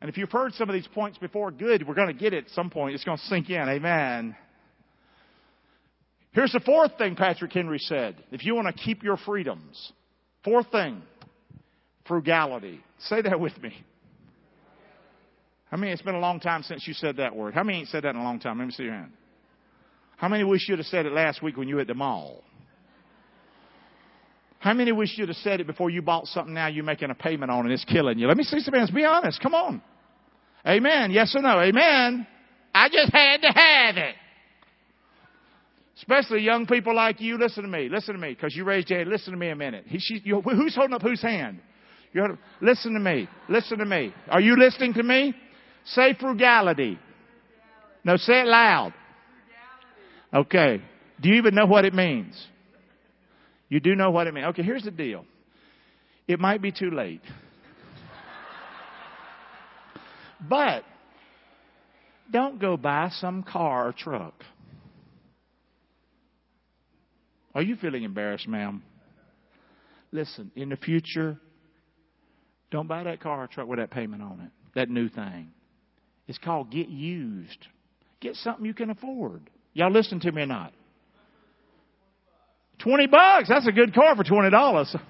And 0.00 0.10
if 0.10 0.18
you've 0.18 0.30
heard 0.30 0.52
some 0.54 0.68
of 0.68 0.74
these 0.74 0.88
points 0.88 1.16
before, 1.18 1.50
good. 1.50 1.86
We're 1.88 1.94
going 1.94 2.08
to 2.08 2.20
get 2.20 2.34
it 2.34 2.44
at 2.44 2.50
some 2.50 2.68
point. 2.68 2.94
It's 2.94 3.04
going 3.04 3.16
to 3.16 3.24
sink 3.24 3.48
in. 3.48 3.66
Amen. 3.68 4.36
Here's 6.32 6.52
the 6.52 6.60
fourth 6.60 6.98
thing 6.98 7.16
Patrick 7.16 7.52
Henry 7.52 7.78
said. 7.78 8.22
If 8.30 8.44
you 8.44 8.54
want 8.54 8.66
to 8.66 8.82
keep 8.82 9.02
your 9.02 9.16
freedoms, 9.16 9.92
fourth 10.44 10.70
thing, 10.70 11.00
frugality. 12.08 12.80
Say 13.00 13.22
that 13.22 13.38
with 13.38 13.60
me. 13.62 13.74
How 15.70 15.76
many? 15.76 15.92
It's 15.92 16.02
been 16.02 16.14
a 16.14 16.20
long 16.20 16.40
time 16.40 16.62
since 16.62 16.86
you 16.86 16.94
said 16.94 17.16
that 17.16 17.34
word. 17.34 17.54
How 17.54 17.62
many 17.62 17.78
ain't 17.78 17.88
said 17.88 18.04
that 18.04 18.10
in 18.10 18.16
a 18.16 18.22
long 18.22 18.38
time? 18.38 18.58
Let 18.58 18.66
me 18.66 18.72
see 18.72 18.84
your 18.84 18.92
hand. 18.92 19.12
How 20.16 20.28
many 20.28 20.44
wish 20.44 20.68
you'd 20.68 20.78
have 20.78 20.86
said 20.86 21.06
it 21.06 21.12
last 21.12 21.42
week 21.42 21.56
when 21.56 21.68
you 21.68 21.76
were 21.76 21.80
at 21.82 21.86
the 21.86 21.94
mall? 21.94 22.42
How 24.58 24.72
many 24.72 24.90
wish 24.90 25.14
you'd 25.16 25.28
have 25.28 25.36
said 25.38 25.60
it 25.60 25.66
before 25.66 25.90
you 25.90 26.02
bought 26.02 26.26
something 26.26 26.54
now 26.54 26.68
you're 26.68 26.84
making 26.84 27.10
a 27.10 27.14
payment 27.14 27.50
on 27.50 27.66
and 27.66 27.72
it's 27.72 27.84
killing 27.84 28.18
you? 28.18 28.26
Let 28.26 28.36
me 28.36 28.44
see 28.44 28.60
some 28.60 28.74
hands. 28.74 28.90
Be 28.90 29.04
honest. 29.04 29.40
Come 29.40 29.54
on. 29.54 29.82
Amen. 30.66 31.10
Yes 31.10 31.34
or 31.36 31.42
no? 31.42 31.60
Amen. 31.60 32.26
I 32.74 32.88
just 32.88 33.12
had 33.12 33.42
to 33.42 33.48
have 33.48 33.96
it. 33.96 34.14
Especially 35.98 36.40
young 36.40 36.66
people 36.66 36.94
like 36.94 37.20
you. 37.20 37.38
Listen 37.38 37.62
to 37.62 37.68
me. 37.68 37.88
Listen 37.90 38.14
to 38.14 38.20
me. 38.20 38.30
Because 38.30 38.56
you 38.56 38.64
raised 38.64 38.90
your 38.90 38.98
hand. 38.98 39.10
Listen 39.10 39.32
to 39.32 39.38
me 39.38 39.50
a 39.50 39.56
minute. 39.56 39.84
He, 39.86 39.98
she, 39.98 40.20
you, 40.24 40.40
who's 40.40 40.74
holding 40.74 40.94
up 40.94 41.02
whose 41.02 41.22
hand? 41.22 41.60
You're, 42.16 42.38
listen 42.62 42.94
to 42.94 42.98
me. 42.98 43.28
Listen 43.46 43.76
to 43.76 43.84
me. 43.84 44.14
Are 44.30 44.40
you 44.40 44.58
listening 44.58 44.94
to 44.94 45.02
me? 45.02 45.34
Say 45.84 46.16
frugality. 46.18 46.98
No, 48.04 48.16
say 48.16 48.40
it 48.40 48.46
loud. 48.46 48.94
Okay. 50.32 50.80
Do 51.20 51.28
you 51.28 51.34
even 51.34 51.54
know 51.54 51.66
what 51.66 51.84
it 51.84 51.92
means? 51.92 52.42
You 53.68 53.80
do 53.80 53.94
know 53.94 54.10
what 54.10 54.28
it 54.28 54.32
means. 54.32 54.46
Okay, 54.46 54.62
here's 54.62 54.84
the 54.84 54.90
deal. 54.90 55.26
It 56.26 56.40
might 56.40 56.62
be 56.62 56.72
too 56.72 56.90
late. 56.90 57.20
But 60.48 60.84
don't 62.32 62.58
go 62.58 62.78
buy 62.78 63.10
some 63.12 63.42
car 63.42 63.88
or 63.88 63.92
truck. 63.92 64.42
Are 67.54 67.60
you 67.60 67.76
feeling 67.76 68.04
embarrassed, 68.04 68.48
ma'am? 68.48 68.82
Listen, 70.12 70.50
in 70.56 70.70
the 70.70 70.76
future, 70.76 71.38
don't 72.76 72.88
buy 72.88 73.04
that 73.04 73.20
car 73.20 73.42
or 73.42 73.46
truck 73.46 73.66
with 73.66 73.78
that 73.78 73.90
payment 73.90 74.22
on 74.22 74.38
it, 74.40 74.50
that 74.74 74.90
new 74.90 75.08
thing. 75.08 75.50
It's 76.28 76.36
called 76.36 76.70
get 76.70 76.88
used. 76.88 77.66
Get 78.20 78.34
something 78.36 78.66
you 78.66 78.74
can 78.74 78.90
afford. 78.90 79.48
Y'all 79.72 79.90
listen 79.90 80.20
to 80.20 80.30
me 80.30 80.42
or 80.42 80.46
not? 80.46 80.74
20 82.80 83.06
bucks. 83.06 83.48
That's 83.48 83.66
a 83.66 83.72
good 83.72 83.94
car 83.94 84.14
for 84.14 84.24
$20. 84.24 85.00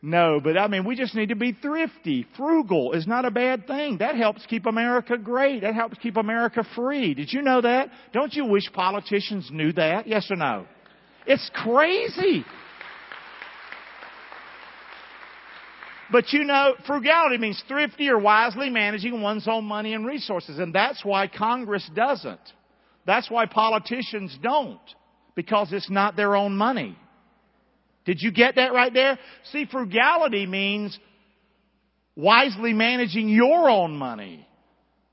No, 0.00 0.40
but 0.42 0.56
I 0.56 0.68
mean, 0.68 0.86
we 0.86 0.96
just 0.96 1.14
need 1.14 1.28
to 1.28 1.36
be 1.36 1.52
thrifty. 1.52 2.26
Frugal 2.36 2.92
is 2.92 3.06
not 3.06 3.26
a 3.26 3.30
bad 3.30 3.66
thing. 3.66 3.98
That 3.98 4.16
helps 4.16 4.44
keep 4.46 4.64
America 4.64 5.18
great. 5.18 5.60
That 5.60 5.74
helps 5.74 5.98
keep 5.98 6.16
America 6.16 6.64
free. 6.74 7.12
Did 7.12 7.30
you 7.30 7.42
know 7.42 7.60
that? 7.60 7.90
Don't 8.14 8.32
you 8.32 8.46
wish 8.46 8.64
politicians 8.72 9.50
knew 9.52 9.72
that? 9.74 10.08
Yes 10.08 10.30
or 10.30 10.36
no? 10.36 10.66
It's 11.26 11.48
crazy. 11.54 12.44
But 16.12 16.30
you 16.32 16.44
know, 16.44 16.74
frugality 16.86 17.38
means 17.38 17.60
thrifty 17.66 18.10
or 18.10 18.18
wisely 18.18 18.68
managing 18.68 19.22
one's 19.22 19.48
own 19.48 19.64
money 19.64 19.94
and 19.94 20.06
resources. 20.06 20.58
And 20.58 20.74
that's 20.74 21.02
why 21.02 21.26
Congress 21.26 21.88
doesn't. 21.94 22.40
That's 23.06 23.30
why 23.30 23.46
politicians 23.46 24.36
don't. 24.42 24.78
Because 25.34 25.72
it's 25.72 25.90
not 25.90 26.14
their 26.14 26.36
own 26.36 26.54
money. 26.54 26.98
Did 28.04 28.20
you 28.20 28.30
get 28.30 28.56
that 28.56 28.74
right 28.74 28.92
there? 28.92 29.18
See, 29.52 29.64
frugality 29.64 30.44
means 30.44 30.98
wisely 32.14 32.74
managing 32.74 33.30
your 33.30 33.70
own 33.70 33.96
money. 33.96 34.46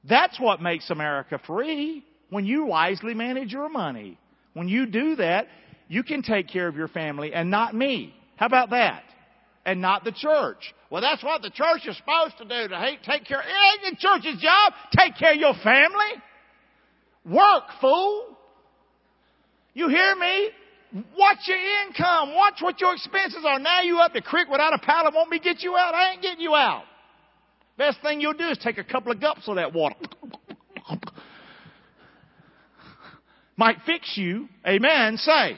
That's 0.04 0.38
what 0.38 0.62
makes 0.62 0.90
America 0.90 1.40
free. 1.48 2.04
When 2.30 2.46
you 2.46 2.66
wisely 2.66 3.14
manage 3.14 3.54
your 3.54 3.70
money. 3.70 4.20
When 4.54 4.68
you 4.68 4.86
do 4.86 5.16
that, 5.16 5.48
you 5.88 6.04
can 6.04 6.24
take 6.24 6.50
care 6.50 6.68
of 6.68 6.76
your 6.76 6.90
family 6.90 7.34
and 7.34 7.50
not 7.50 7.74
me. 7.74 8.14
How 8.36 8.48
about 8.48 8.72
that? 8.72 9.04
And 9.66 9.82
not 9.82 10.04
the 10.04 10.12
church. 10.12 10.74
Well, 10.90 11.02
that's 11.02 11.24
what 11.24 11.42
the 11.42 11.50
church 11.50 11.86
is 11.88 11.98
supposed 11.98 12.38
to 12.38 12.44
do, 12.46 12.68
to 12.68 12.98
take 13.04 13.26
care. 13.26 13.42
Ain't 13.42 13.82
the 13.84 13.98
church's 14.00 14.42
job. 14.42 14.74
Take 14.98 15.16
care 15.18 15.34
of 15.34 15.40
your 15.40 15.54
family. 15.64 16.22
Work, 17.26 17.64
fool. 17.80 18.38
You 19.74 19.88
hear 19.88 20.16
me? 20.16 20.50
Watch 21.18 21.40
your 21.46 21.58
income. 21.88 22.34
Watch 22.34 22.56
what 22.62 22.82
your 22.82 22.94
expenses 22.96 23.44
are. 23.46 23.60
Now 23.60 23.82
you 23.82 24.00
up 24.00 24.14
the 24.14 24.22
creek 24.22 24.48
without 24.50 24.74
a 24.74 24.80
paddle 24.80 25.12
won't 25.14 25.30
me 25.30 25.40
get 25.40 25.62
you 25.62 25.76
out. 25.76 25.94
I 25.94 26.14
ain't 26.14 26.22
getting 26.22 26.42
you 26.42 26.56
out. 26.56 26.84
Best 27.78 28.02
thing 28.02 28.20
you'll 28.20 28.34
do 28.34 28.50
is 28.50 28.58
take 28.58 28.78
a 28.78 28.84
couple 28.84 29.12
of 29.12 29.22
gulps 29.22 29.48
of 29.48 29.56
that 29.56 29.74
water. 29.74 29.96
Might 33.56 33.78
fix 33.86 34.18
you. 34.18 34.50
Amen. 34.66 35.18
Say. 35.18 35.58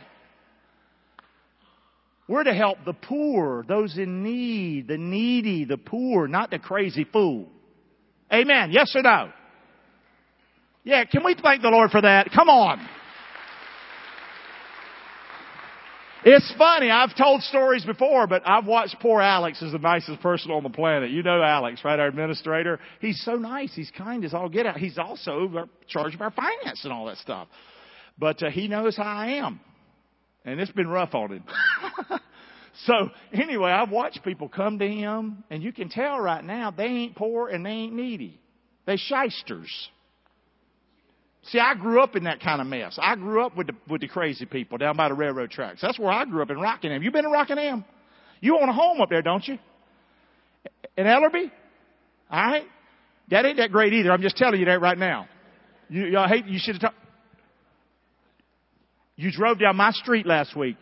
We're 2.31 2.45
to 2.45 2.53
help 2.53 2.77
the 2.85 2.93
poor, 2.93 3.65
those 3.67 3.97
in 3.97 4.23
need, 4.23 4.87
the 4.87 4.97
needy, 4.97 5.65
the 5.65 5.75
poor, 5.75 6.29
not 6.29 6.49
the 6.49 6.59
crazy 6.59 7.03
fool. 7.03 7.49
Amen. 8.31 8.71
Yes 8.71 8.93
or 8.95 9.01
no? 9.01 9.33
Yeah, 10.85 11.03
can 11.03 11.25
we 11.25 11.35
thank 11.35 11.61
the 11.61 11.67
Lord 11.67 11.91
for 11.91 12.01
that? 12.01 12.29
Come 12.33 12.47
on. 12.47 12.87
It's 16.23 16.53
funny. 16.57 16.89
I've 16.89 17.13
told 17.17 17.41
stories 17.41 17.83
before, 17.83 18.27
but 18.27 18.43
I've 18.45 18.65
watched 18.65 18.95
poor 19.01 19.19
Alex 19.19 19.61
as 19.61 19.73
the 19.73 19.79
nicest 19.79 20.21
person 20.21 20.51
on 20.51 20.63
the 20.63 20.69
planet. 20.69 21.11
You 21.11 21.23
know 21.23 21.43
Alex, 21.43 21.81
right? 21.83 21.99
Our 21.99 22.07
administrator. 22.07 22.79
He's 23.01 23.21
so 23.25 23.33
nice. 23.33 23.75
He's 23.75 23.91
kind 23.97 24.23
as 24.23 24.33
all 24.33 24.47
get 24.47 24.65
out. 24.65 24.77
He's 24.77 24.97
also 24.97 25.41
in 25.41 25.69
charge 25.89 26.15
of 26.15 26.21
our 26.21 26.31
finance 26.31 26.85
and 26.85 26.93
all 26.93 27.07
that 27.07 27.17
stuff. 27.17 27.49
But 28.17 28.41
uh, 28.41 28.51
he 28.51 28.69
knows 28.69 28.95
how 28.95 29.03
I 29.03 29.31
am. 29.31 29.59
And 30.45 30.59
it's 30.59 30.71
been 30.71 30.87
rough 30.87 31.13
on 31.13 31.31
him. 31.31 31.43
so 32.85 33.09
anyway, 33.31 33.71
I've 33.71 33.91
watched 33.91 34.23
people 34.23 34.49
come 34.49 34.79
to 34.79 34.87
him, 34.87 35.43
and 35.49 35.61
you 35.61 35.71
can 35.71 35.89
tell 35.89 36.19
right 36.19 36.43
now 36.43 36.71
they 36.71 36.85
ain't 36.85 37.15
poor 37.15 37.49
and 37.49 37.65
they 37.65 37.71
ain't 37.71 37.93
needy. 37.93 38.39
They 38.85 38.97
shysters. 38.97 39.89
See, 41.43 41.59
I 41.59 41.73
grew 41.75 42.01
up 42.01 42.15
in 42.15 42.25
that 42.25 42.39
kind 42.39 42.61
of 42.61 42.67
mess. 42.67 42.99
I 43.01 43.15
grew 43.15 43.43
up 43.43 43.57
with 43.57 43.67
the, 43.67 43.73
with 43.87 44.01
the 44.01 44.07
crazy 44.07 44.45
people 44.45 44.77
down 44.77 44.95
by 44.95 45.09
the 45.09 45.15
railroad 45.15 45.49
tracks. 45.49 45.81
That's 45.81 45.97
where 45.97 46.11
I 46.11 46.25
grew 46.25 46.41
up 46.41 46.51
in 46.51 46.59
Rockingham. 46.59 47.01
You 47.01 47.11
been 47.11 47.25
in 47.25 47.31
Rockingham? 47.31 47.83
You 48.41 48.59
own 48.59 48.69
a 48.69 48.73
home 48.73 49.01
up 49.01 49.09
there, 49.09 49.21
don't 49.21 49.47
you? 49.47 49.57
In 50.97 51.05
Ellerbe? 51.05 51.51
All 52.29 52.45
right. 52.45 52.65
That 53.29 53.45
ain't 53.45 53.57
that 53.57 53.71
great 53.71 53.93
either. 53.93 54.11
I'm 54.11 54.21
just 54.21 54.37
telling 54.37 54.59
you 54.59 54.65
that 54.65 54.81
right 54.81 54.97
now. 54.97 55.27
You, 55.89 56.05
y'all 56.05 56.27
hate, 56.27 56.45
you 56.45 56.59
should 56.61 56.81
have. 56.81 56.93
You 59.21 59.31
drove 59.31 59.59
down 59.59 59.75
my 59.75 59.91
street 59.91 60.25
last 60.25 60.55
week. 60.57 60.77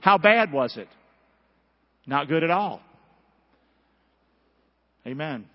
How 0.00 0.18
bad 0.18 0.52
was 0.52 0.76
it? 0.76 0.88
Not 2.04 2.26
good 2.26 2.42
at 2.42 2.50
all. 2.50 2.80
Amen. 5.06 5.46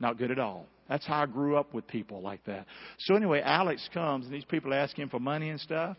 Not 0.00 0.18
good 0.18 0.32
at 0.32 0.40
all. 0.40 0.66
That's 0.88 1.06
how 1.06 1.22
I 1.22 1.26
grew 1.26 1.56
up 1.56 1.72
with 1.72 1.86
people 1.86 2.20
like 2.20 2.44
that. 2.46 2.66
So 2.98 3.14
anyway, 3.14 3.42
Alex 3.44 3.88
comes 3.94 4.24
and 4.24 4.34
these 4.34 4.44
people 4.44 4.74
ask 4.74 4.98
him 4.98 5.08
for 5.08 5.20
money 5.20 5.50
and 5.50 5.60
stuff. 5.60 5.96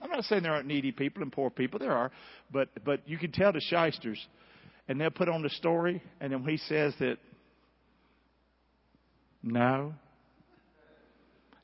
I'm 0.00 0.10
not 0.10 0.22
saying 0.24 0.44
there 0.44 0.52
aren't 0.52 0.68
needy 0.68 0.92
people 0.92 1.24
and 1.24 1.32
poor 1.32 1.50
people. 1.50 1.80
There 1.80 1.90
are, 1.90 2.12
but 2.52 2.68
but 2.84 3.00
you 3.08 3.18
can 3.18 3.32
tell 3.32 3.52
the 3.52 3.60
shysters, 3.60 4.24
and 4.86 5.00
they'll 5.00 5.10
put 5.10 5.28
on 5.28 5.42
the 5.42 5.50
story, 5.50 6.02
and 6.20 6.32
then 6.32 6.44
he 6.44 6.58
says 6.58 6.94
that, 7.00 7.16
no. 9.42 9.94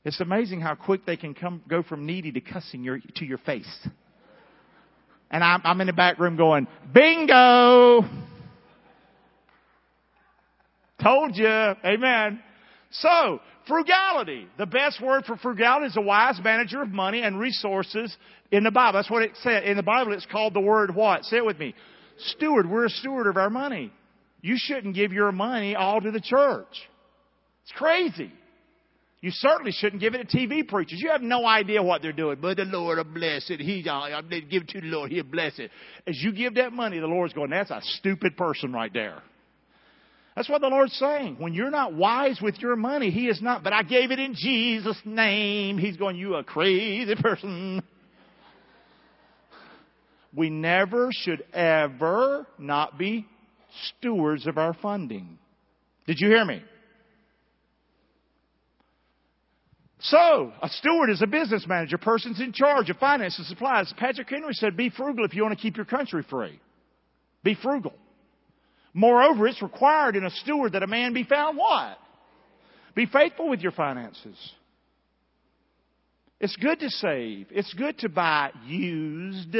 It's 0.05 0.19
amazing 0.19 0.61
how 0.61 0.75
quick 0.75 1.05
they 1.05 1.17
can 1.17 1.33
come 1.33 1.61
go 1.67 1.81
from 1.81 2.05
needy 2.05 2.31
to 2.33 2.41
cussing 2.41 2.83
your 2.83 2.99
to 3.15 3.25
your 3.25 3.37
face. 3.39 3.87
And 5.31 5.43
I'm, 5.43 5.61
I'm 5.63 5.81
in 5.81 5.87
the 5.87 5.93
back 5.93 6.19
room 6.19 6.37
going, 6.37 6.67
bingo! 6.93 8.03
Told 11.01 11.35
you. 11.35 11.47
Amen. 11.47 12.39
So, 12.91 13.39
frugality. 13.67 14.47
The 14.59 14.67
best 14.67 15.01
word 15.01 15.25
for 15.25 15.35
frugality 15.37 15.87
is 15.87 15.97
a 15.97 16.01
wise 16.01 16.39
manager 16.43 16.83
of 16.83 16.89
money 16.89 17.23
and 17.23 17.39
resources 17.39 18.15
in 18.51 18.63
the 18.63 18.71
Bible. 18.71 18.99
That's 18.99 19.09
what 19.09 19.23
it 19.23 19.31
said. 19.41 19.63
In 19.63 19.75
the 19.75 19.83
Bible, 19.83 20.13
it's 20.13 20.27
called 20.27 20.53
the 20.53 20.61
word 20.61 20.95
what? 20.95 21.23
Say 21.25 21.37
it 21.37 21.45
with 21.45 21.57
me. 21.57 21.73
Steward. 22.17 22.69
We're 22.69 22.85
a 22.85 22.89
steward 22.89 23.25
of 23.25 23.35
our 23.35 23.49
money. 23.49 23.91
You 24.41 24.55
shouldn't 24.57 24.93
give 24.93 25.11
your 25.11 25.31
money 25.31 25.75
all 25.75 25.99
to 25.99 26.11
the 26.11 26.21
church. 26.21 26.67
It's 27.63 27.71
crazy. 27.75 28.31
You 29.23 29.31
certainly 29.31 29.71
shouldn't 29.71 30.01
give 30.01 30.15
it 30.15 30.29
to 30.29 30.37
TV 30.37 30.67
preachers. 30.67 30.99
You 31.01 31.09
have 31.11 31.21
no 31.21 31.45
idea 31.45 31.81
what 31.81 32.01
they're 32.01 32.11
doing. 32.11 32.39
But 32.41 32.57
the 32.57 32.65
Lord 32.65 32.97
will 32.97 33.05
bless 33.05 33.49
it. 33.49 33.61
He, 33.61 33.87
uh, 33.87 33.93
I'll 33.93 34.21
give 34.21 34.43
it 34.63 34.67
to 34.67 34.81
the 34.81 34.87
Lord. 34.87 35.11
He'll 35.13 35.23
bless 35.23 35.59
it. 35.59 35.71
As 36.05 36.21
you 36.21 36.33
give 36.33 36.55
that 36.55 36.73
money, 36.73 36.99
the 36.99 37.07
Lord's 37.07 37.31
going, 37.31 37.49
that's 37.49 37.71
a 37.71 37.79
stupid 37.99 38.35
person 38.35 38.73
right 38.73 38.91
there. 38.91 39.23
That's 40.35 40.49
what 40.49 40.59
the 40.59 40.67
Lord's 40.67 40.91
saying. 40.95 41.37
When 41.39 41.53
you're 41.53 41.69
not 41.69 41.93
wise 41.93 42.41
with 42.41 42.59
your 42.59 42.75
money, 42.75 43.11
He 43.11 43.29
is 43.29 43.41
not, 43.41 43.63
but 43.63 43.71
I 43.71 43.83
gave 43.83 44.11
it 44.11 44.19
in 44.19 44.35
Jesus' 44.35 44.99
name. 45.05 45.77
He's 45.77 45.95
going, 45.95 46.17
you 46.17 46.35
a 46.35 46.43
crazy 46.43 47.15
person. 47.15 47.81
We 50.35 50.49
never 50.49 51.07
should 51.13 51.45
ever 51.53 52.45
not 52.59 52.97
be 52.97 53.25
stewards 53.99 54.47
of 54.47 54.57
our 54.57 54.73
funding. 54.73 55.37
Did 56.07 56.19
you 56.19 56.27
hear 56.27 56.43
me? 56.43 56.61
So, 60.03 60.51
a 60.61 60.67
steward 60.67 61.09
is 61.09 61.21
a 61.21 61.27
business 61.27 61.65
manager, 61.65 61.97
person's 61.97 62.41
in 62.41 62.51
charge 62.51 62.89
of 62.89 62.97
finances, 62.97 63.39
and 63.39 63.47
supplies. 63.47 63.93
Patrick 63.97 64.29
Henry 64.29 64.53
said, 64.53 64.75
be 64.75 64.89
frugal 64.89 65.23
if 65.23 65.33
you 65.33 65.43
want 65.43 65.57
to 65.57 65.61
keep 65.61 65.77
your 65.77 65.85
country 65.85 66.25
free. 66.29 66.59
Be 67.41 67.55
frugal. 67.55 67.93
Moreover, 68.93 69.47
it's 69.47 69.61
required 69.61 70.17
in 70.17 70.25
a 70.25 70.29
steward 70.29 70.73
that 70.73 70.83
a 70.83 70.87
man 70.87 71.13
be 71.13 71.23
found 71.23 71.57
what? 71.57 71.97
Be 72.95 73.05
faithful 73.05 73.49
with 73.49 73.61
your 73.61 73.71
finances. 73.71 74.37
It's 76.41 76.55
good 76.57 76.81
to 76.81 76.89
save. 76.89 77.47
It's 77.51 77.73
good 77.73 77.97
to 77.99 78.09
buy 78.09 78.51
used. 78.65 79.55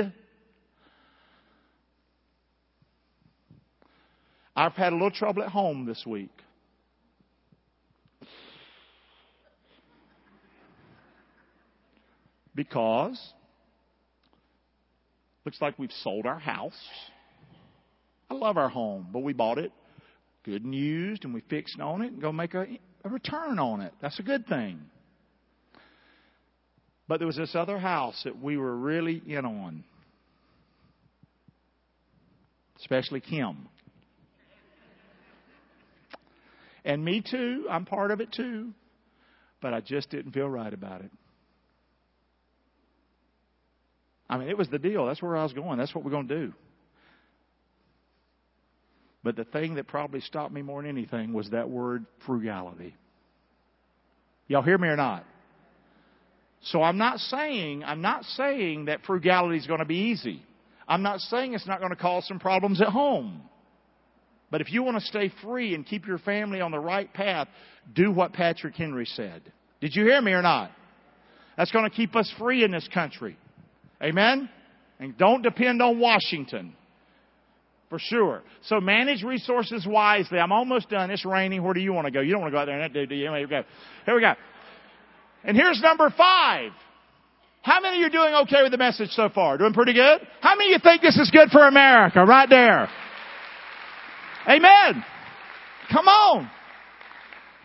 I've 4.54 4.74
had 4.74 4.92
a 4.92 4.96
little 4.96 5.10
trouble 5.10 5.42
at 5.42 5.50
home 5.50 5.86
this 5.86 6.04
week. 6.06 6.43
Because 12.56 13.34
looks 15.46 15.62
like 15.62 15.78
we've 15.78 15.92
sold 16.04 16.26
our 16.26 16.40
house. 16.40 16.80
I 18.30 18.36
love 18.36 18.58
our 18.58 18.70
home, 18.70 19.08
but 19.12 19.20
we 19.20 19.34
bought 19.34 19.58
it 19.58 19.72
good 20.44 20.64
and 20.64 20.76
used, 20.76 21.24
and 21.24 21.34
we 21.34 21.42
fixed 21.50 21.80
on 21.80 22.02
it 22.02 22.12
and 22.12 22.22
go 22.22 22.32
make 22.32 22.54
a, 22.54 22.66
a 23.04 23.10
return 23.10 23.60
on 23.60 23.82
it. 23.82 23.94
That's 24.02 24.20
a 24.20 24.24
good 24.24 24.46
thing. 24.48 24.80
But 27.08 27.20
there 27.20 27.28
was 27.28 27.38
this 27.38 27.56
other 27.56 27.78
house 27.78 28.22
that 28.24 28.42
we 28.42 28.58
were 28.58 28.76
really 28.76 29.22
in 29.26 29.46
on, 29.46 29.84
especially 32.80 33.22
Kim. 33.22 33.68
And 36.86 37.04
me 37.04 37.22
too, 37.22 37.68
I'm 37.70 37.86
part 37.86 38.12
of 38.12 38.20
it 38.20 38.32
too, 38.34 38.72
but 39.62 39.74
I 39.74 39.80
just 39.80 40.10
didn't 40.10 40.34
feel 40.34 40.50
right 40.50 40.74
about 40.74 41.02
it. 41.02 41.12
I 44.34 44.38
mean, 44.40 44.50
it 44.50 44.58
was 44.58 44.68
the 44.68 44.80
deal. 44.80 45.06
That's 45.06 45.22
where 45.22 45.38
I 45.38 45.44
was 45.44 45.54
going. 45.54 45.78
That's 45.78 45.94
what 45.94 46.04
we're 46.04 46.10
going 46.10 46.28
to 46.28 46.48
do. 46.48 46.54
But 49.24 49.36
the 49.36 49.44
thing 49.44 49.76
that 49.76 49.86
probably 49.86 50.22
stopped 50.22 50.52
me 50.52 50.64
more 50.64 50.82
than 50.82 50.90
anything 50.90 51.34
was 51.34 51.52
that 51.52 51.70
word 51.70 52.08
frugality. 52.26 52.96
Y'all 54.48 54.64
hear 54.64 54.80
me 54.80 54.88
or 54.88 54.96
not? 54.96 55.24
So 56.64 56.82
I'm 56.82 56.98
not 56.98 57.20
saying, 57.20 57.84
I'm 57.84 58.02
not 58.02 58.24
saying 58.24 58.86
that 58.86 59.02
frugality 59.06 59.60
is 59.60 59.68
going 59.68 59.82
to 59.82 59.86
be 59.86 60.10
easy. 60.10 60.42
I'm 60.88 61.04
not 61.04 61.20
saying 61.20 61.54
it's 61.54 61.68
not 61.68 61.78
going 61.78 61.92
to 61.92 61.96
cause 61.96 62.28
some 62.28 62.40
problems 62.40 62.82
at 62.82 62.88
home. 62.88 63.44
But 64.50 64.62
if 64.62 64.74
you 64.74 64.82
want 64.82 64.98
to 65.00 65.06
stay 65.06 65.32
free 65.44 65.76
and 65.76 65.86
keep 65.86 66.08
your 66.08 66.18
family 66.18 66.60
on 66.60 66.72
the 66.72 66.80
right 66.80 67.14
path, 67.14 67.48
do 67.94 68.12
what 68.12 68.34
Patrick 68.34 68.74
Henry 68.74 69.06
said. 69.06 69.44
Did 69.80 69.96
you 69.96 70.06
hear 70.06 70.22
me 70.24 70.32
or 70.32 70.42
not? 70.42 70.72
That's 71.56 71.72
going 71.72 71.88
to 71.88 71.96
keep 71.96 72.16
us 72.16 72.34
free 72.40 72.64
in 72.64 72.72
this 72.72 72.88
country. 72.92 73.38
Amen? 74.04 74.50
And 75.00 75.18
don't 75.18 75.42
depend 75.42 75.82
on 75.82 76.00
Washington 76.00 76.76
for 77.90 78.00
sure. 78.00 78.42
So 78.64 78.82
manage 78.82 79.24
resources 79.24 79.86
wisely. 79.88 80.40
I'm 80.40 80.52
almost 80.52 80.90
done. 80.90 81.12
It's 81.12 81.26
raining. 81.26 81.64
Where 81.64 81.74
do 81.74 81.80
you 81.80 81.94
want 81.94 82.06
to 82.06 82.12
go? 82.12 82.22
You 82.22 82.32
don't 82.32 82.42
want 82.42 82.52
to 82.52 82.56
go 82.56 82.62
out 82.62 82.66
there 82.66 82.80
and 82.80 82.94
do, 82.94 83.06
do 83.06 83.16
you? 83.16 83.32
Here 83.32 83.42
we 83.42 83.48
go. 83.48 83.64
Here 84.06 84.16
we 84.16 84.22
go. 84.22 84.34
And 85.44 85.56
here's 85.56 85.80
number 85.82 86.10
five. 86.10 86.72
How 87.62 87.80
many 87.82 87.98
of 87.98 88.02
you 88.02 88.08
are 88.08 88.10
doing 88.10 88.34
okay 88.44 88.64
with 88.64 88.72
the 88.72 88.78
message 88.78 89.12
so 89.12 89.30
far? 89.30 89.58
Doing 89.58 89.74
pretty 89.74 89.94
good? 89.94 90.28
How 90.42 90.56
many 90.56 90.74
of 90.74 90.82
you 90.82 90.84
think 90.84 91.02
this 91.02 91.18
is 91.18 91.30
good 91.32 91.50
for 91.50 91.68
America? 91.68 92.26
Right 92.26 92.50
there. 92.50 92.90
Amen. 94.50 95.06
Come 95.92 96.08
on. 96.08 96.50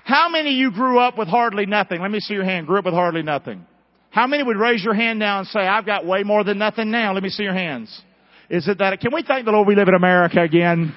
How 0.05 0.29
many 0.29 0.51
of 0.51 0.57
you 0.57 0.70
grew 0.72 0.98
up 0.98 1.18
with 1.18 1.29
hardly 1.29 1.66
nothing? 1.66 2.01
Let 2.01 2.11
me 2.11 2.20
see 2.20 2.35
your 2.35 2.44
hand. 2.44 2.66
Grew 2.66 2.79
up 2.79 2.85
with 2.85 2.94
hardly 2.94 3.22
nothing. 3.22 3.66
How 4.10 4.26
many 4.26 4.42
would 4.42 4.56
raise 4.56 4.82
your 4.82 4.94
hand 4.94 5.18
now 5.18 5.40
and 5.40 5.48
say, 5.48 5.60
I've 5.60 5.86
got 5.86 6.06
way 6.06 6.22
more 6.22 6.44
than 6.44 6.58
nothing 6.58 6.90
now? 6.90 7.12
Let 7.12 7.22
me 7.22 7.28
see 7.28 7.42
your 7.42 7.54
hands. 7.54 8.02
Is 8.48 8.66
it 8.66 8.78
that, 8.78 8.98
can 9.00 9.12
we 9.12 9.22
thank 9.22 9.44
the 9.44 9.52
Lord 9.52 9.68
we 9.68 9.74
live 9.74 9.88
in 9.88 9.94
America 9.94 10.40
again? 10.42 10.94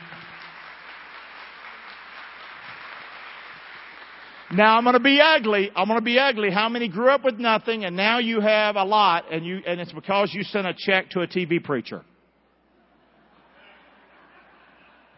Now 4.53 4.77
I'm 4.77 4.83
going 4.83 4.93
to 4.93 4.99
be 4.99 5.19
ugly. 5.21 5.71
I'm 5.75 5.87
going 5.87 5.99
to 5.99 6.03
be 6.03 6.19
ugly. 6.19 6.51
How 6.51 6.67
many 6.67 6.89
grew 6.89 7.09
up 7.09 7.23
with 7.23 7.37
nothing 7.37 7.85
and 7.85 7.95
now 7.95 8.19
you 8.19 8.41
have 8.41 8.75
a 8.75 8.83
lot 8.83 9.31
and 9.31 9.45
you, 9.45 9.61
and 9.65 9.79
it's 9.79 9.93
because 9.93 10.31
you 10.33 10.43
sent 10.43 10.67
a 10.67 10.73
check 10.77 11.09
to 11.11 11.21
a 11.21 11.27
TV 11.27 11.63
preacher? 11.63 12.03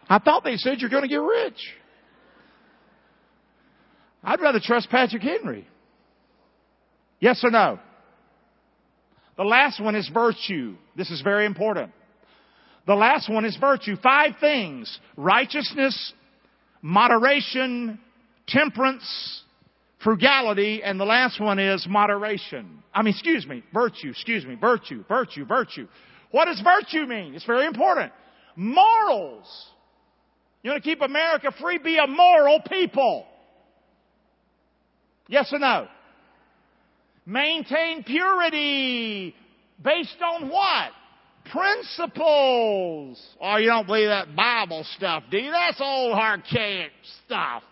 I 0.08 0.18
thought 0.18 0.44
they 0.44 0.56
said 0.56 0.80
you're 0.80 0.90
going 0.90 1.02
to 1.02 1.08
get 1.08 1.20
rich. 1.20 1.58
I'd 4.22 4.40
rather 4.40 4.60
trust 4.62 4.88
Patrick 4.90 5.22
Henry. 5.22 5.66
Yes 7.24 7.42
or 7.42 7.50
no? 7.50 7.78
The 9.38 9.44
last 9.44 9.82
one 9.82 9.94
is 9.94 10.06
virtue. 10.12 10.76
This 10.94 11.10
is 11.10 11.22
very 11.22 11.46
important. 11.46 11.90
The 12.86 12.94
last 12.94 13.32
one 13.32 13.46
is 13.46 13.56
virtue. 13.56 13.96
Five 14.02 14.32
things. 14.40 14.98
Righteousness, 15.16 16.12
moderation, 16.82 17.98
temperance, 18.46 19.42
frugality, 20.02 20.82
and 20.82 21.00
the 21.00 21.06
last 21.06 21.40
one 21.40 21.58
is 21.58 21.86
moderation. 21.88 22.82
I 22.92 23.00
mean, 23.00 23.14
excuse 23.14 23.46
me, 23.46 23.64
virtue, 23.72 24.10
excuse 24.10 24.44
me, 24.44 24.56
virtue, 24.56 25.02
virtue, 25.08 25.46
virtue. 25.46 25.88
What 26.30 26.44
does 26.44 26.60
virtue 26.60 27.06
mean? 27.06 27.34
It's 27.34 27.46
very 27.46 27.64
important. 27.64 28.12
Morals. 28.54 29.46
You 30.62 30.72
want 30.72 30.84
to 30.84 30.90
keep 30.90 31.00
America 31.00 31.54
free? 31.58 31.78
Be 31.78 31.96
a 31.96 32.06
moral 32.06 32.60
people. 32.68 33.24
Yes 35.26 35.50
or 35.54 35.58
no? 35.58 35.88
Maintain 37.26 38.04
purity. 38.04 39.34
Based 39.82 40.16
on 40.22 40.48
what? 40.48 40.92
principles. 41.50 43.22
Oh, 43.40 43.56
you 43.56 43.66
don't 43.66 43.86
believe 43.86 44.08
that 44.08 44.34
Bible 44.34 44.84
stuff, 44.96 45.24
do 45.30 45.38
you? 45.38 45.50
That's 45.50 45.80
old 45.80 46.14
archaic 46.14 46.92
stuff. 47.24 47.62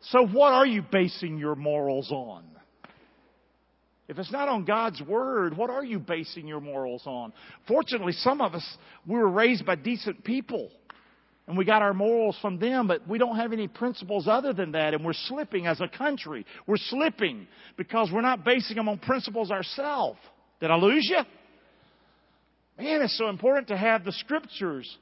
So 0.00 0.26
what 0.26 0.52
are 0.52 0.66
you 0.66 0.82
basing 0.82 1.38
your 1.38 1.54
morals 1.54 2.10
on? 2.10 2.44
If 4.06 4.18
it's 4.18 4.30
not 4.30 4.48
on 4.48 4.66
God's 4.66 5.00
Word, 5.00 5.56
what 5.56 5.70
are 5.70 5.84
you 5.84 5.98
basing 5.98 6.46
your 6.46 6.60
morals 6.60 7.02
on? 7.06 7.32
Fortunately, 7.66 8.12
some 8.12 8.42
of 8.42 8.54
us, 8.54 8.76
we 9.06 9.16
were 9.16 9.30
raised 9.30 9.64
by 9.64 9.76
decent 9.76 10.22
people. 10.24 10.70
And 11.46 11.58
we 11.58 11.66
got 11.66 11.82
our 11.82 11.92
morals 11.92 12.38
from 12.40 12.58
them, 12.58 12.86
but 12.86 13.06
we 13.06 13.18
don't 13.18 13.36
have 13.36 13.52
any 13.52 13.68
principles 13.68 14.26
other 14.26 14.54
than 14.54 14.72
that, 14.72 14.94
and 14.94 15.04
we're 15.04 15.12
slipping 15.12 15.66
as 15.66 15.80
a 15.80 15.88
country. 15.88 16.46
We're 16.66 16.78
slipping 16.78 17.46
because 17.76 18.10
we're 18.10 18.22
not 18.22 18.44
basing 18.44 18.76
them 18.76 18.88
on 18.88 18.98
principles 18.98 19.50
ourselves. 19.50 20.18
Did 20.60 20.70
I 20.70 20.76
lose 20.76 21.06
you? 21.08 21.22
Man, 22.82 23.02
it's 23.02 23.18
so 23.18 23.28
important 23.28 23.68
to 23.68 23.76
have 23.76 24.04
the 24.04 24.12
scriptures. 24.12 24.96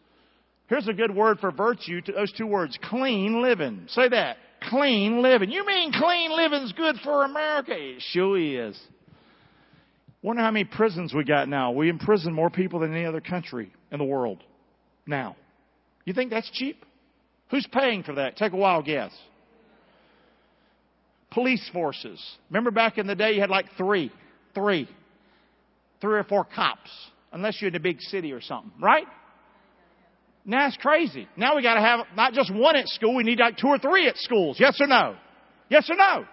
Here's 0.66 0.88
a 0.88 0.92
good 0.92 1.14
word 1.14 1.38
for 1.38 1.52
virtue 1.52 2.00
to 2.00 2.12
those 2.12 2.32
two 2.32 2.46
words. 2.46 2.76
Clean 2.84 3.40
living. 3.40 3.84
Say 3.88 4.08
that. 4.08 4.36
Clean 4.68 5.22
living. 5.22 5.50
You 5.50 5.64
mean 5.64 5.92
clean 5.92 6.36
living's 6.36 6.72
good 6.72 6.96
for 7.04 7.24
America? 7.24 7.72
It 7.76 8.02
sure 8.10 8.38
is. 8.38 8.78
Wonder 10.22 10.42
how 10.42 10.50
many 10.50 10.64
prisons 10.64 11.12
we 11.14 11.24
got 11.24 11.48
now. 11.48 11.72
We 11.72 11.88
imprison 11.88 12.32
more 12.32 12.50
people 12.50 12.80
than 12.80 12.92
any 12.92 13.04
other 13.04 13.20
country 13.20 13.72
in 13.90 13.98
the 13.98 14.04
world 14.04 14.42
now. 15.06 15.36
You 16.04 16.12
think 16.12 16.30
that's 16.30 16.50
cheap? 16.50 16.84
Who's 17.50 17.66
paying 17.66 18.02
for 18.02 18.14
that? 18.14 18.36
Take 18.36 18.52
a 18.52 18.56
wild 18.56 18.86
guess. 18.86 19.12
Police 21.30 21.68
forces. 21.72 22.20
Remember 22.50 22.70
back 22.70 22.98
in 22.98 23.06
the 23.06 23.14
day 23.14 23.32
you 23.32 23.40
had 23.40 23.50
like 23.50 23.66
three, 23.76 24.10
three, 24.54 24.88
three 26.00 26.18
or 26.18 26.24
four 26.24 26.44
cops, 26.44 26.90
unless 27.32 27.60
you're 27.60 27.68
in 27.68 27.76
a 27.76 27.80
big 27.80 28.00
city 28.00 28.32
or 28.32 28.40
something, 28.40 28.72
right? 28.80 29.06
Now 30.44 30.66
it's 30.66 30.76
crazy. 30.76 31.28
Now 31.36 31.56
we 31.56 31.62
got 31.62 31.74
to 31.74 31.80
have 31.80 32.00
not 32.16 32.32
just 32.32 32.52
one 32.52 32.76
at 32.76 32.88
school, 32.88 33.14
we 33.14 33.22
need 33.22 33.38
like 33.38 33.56
two 33.56 33.68
or 33.68 33.78
three 33.78 34.08
at 34.08 34.16
schools. 34.16 34.56
Yes 34.58 34.80
or 34.80 34.86
no? 34.86 35.16
Yes 35.68 35.88
or 35.88 35.96
no? 35.96 36.26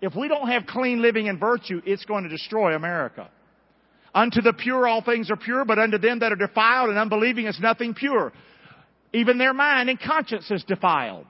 If 0.00 0.14
we 0.14 0.28
don't 0.28 0.48
have 0.48 0.66
clean 0.66 1.02
living 1.02 1.28
and 1.28 1.40
virtue, 1.40 1.80
it's 1.84 2.04
going 2.04 2.24
to 2.24 2.30
destroy 2.30 2.74
America. 2.74 3.28
Unto 4.16 4.40
the 4.40 4.54
pure 4.54 4.88
all 4.88 5.02
things 5.02 5.30
are 5.30 5.36
pure, 5.36 5.66
but 5.66 5.78
unto 5.78 5.98
them 5.98 6.20
that 6.20 6.32
are 6.32 6.36
defiled 6.36 6.88
and 6.88 6.98
unbelieving 6.98 7.44
is 7.46 7.60
nothing 7.60 7.92
pure. 7.92 8.32
Even 9.12 9.36
their 9.36 9.52
mind 9.52 9.90
and 9.90 10.00
conscience 10.00 10.50
is 10.50 10.64
defiled. 10.64 11.26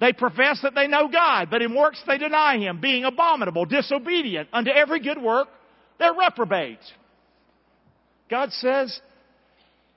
They 0.00 0.14
profess 0.14 0.60
that 0.62 0.74
they 0.74 0.86
know 0.86 1.08
God, 1.08 1.48
but 1.50 1.60
in 1.60 1.74
works 1.74 2.02
they 2.06 2.16
deny 2.16 2.56
Him, 2.56 2.80
being 2.80 3.04
abominable, 3.04 3.66
disobedient 3.66 4.48
unto 4.50 4.70
every 4.70 5.00
good 5.00 5.20
work, 5.20 5.48
they're 5.98 6.14
reprobate. 6.14 6.78
God 8.30 8.50
says, 8.52 8.98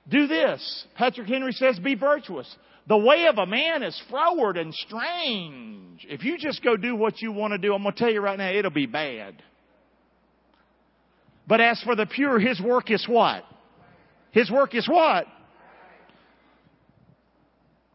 do 0.06 0.26
this. 0.26 0.84
Patrick 0.96 1.26
Henry 1.26 1.52
says, 1.52 1.78
be 1.78 1.94
virtuous. 1.94 2.54
The 2.86 2.98
way 2.98 3.28
of 3.28 3.38
a 3.38 3.46
man 3.46 3.82
is 3.82 3.98
froward 4.10 4.58
and 4.58 4.74
strange. 4.74 6.04
If 6.06 6.22
you 6.22 6.36
just 6.36 6.62
go 6.62 6.76
do 6.76 6.94
what 6.96 7.22
you 7.22 7.32
want 7.32 7.52
to 7.52 7.58
do, 7.58 7.72
I'm 7.72 7.82
going 7.82 7.94
to 7.94 7.98
tell 7.98 8.12
you 8.12 8.20
right 8.20 8.36
now, 8.36 8.52
it'll 8.52 8.70
be 8.70 8.84
bad. 8.84 9.42
But 11.46 11.60
as 11.60 11.80
for 11.82 11.94
the 11.94 12.06
pure, 12.06 12.38
his 12.38 12.60
work 12.60 12.90
is 12.90 13.06
what? 13.08 13.44
His 14.32 14.50
work 14.50 14.74
is 14.74 14.88
what? 14.88 15.26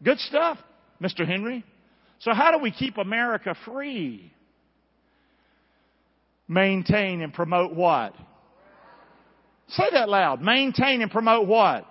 Good 0.02 0.18
stuff, 0.20 0.58
Mr. 1.02 1.26
Henry. 1.26 1.64
So 2.20 2.32
how 2.32 2.52
do 2.52 2.58
we 2.58 2.70
keep 2.70 2.96
America 2.96 3.54
free? 3.64 4.32
Maintain 6.48 7.22
and 7.22 7.32
promote 7.32 7.74
what? 7.74 8.14
Say 9.68 9.84
that 9.92 10.08
loud. 10.08 10.42
Maintain 10.42 11.02
and 11.02 11.10
promote 11.10 11.46
what? 11.46 11.86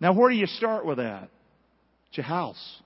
Now, 0.00 0.12
where 0.12 0.30
do 0.30 0.36
you 0.36 0.46
start 0.46 0.84
with 0.84 0.98
that? 0.98 1.28
It's 2.08 2.16
your 2.18 2.26
house. 2.26 2.82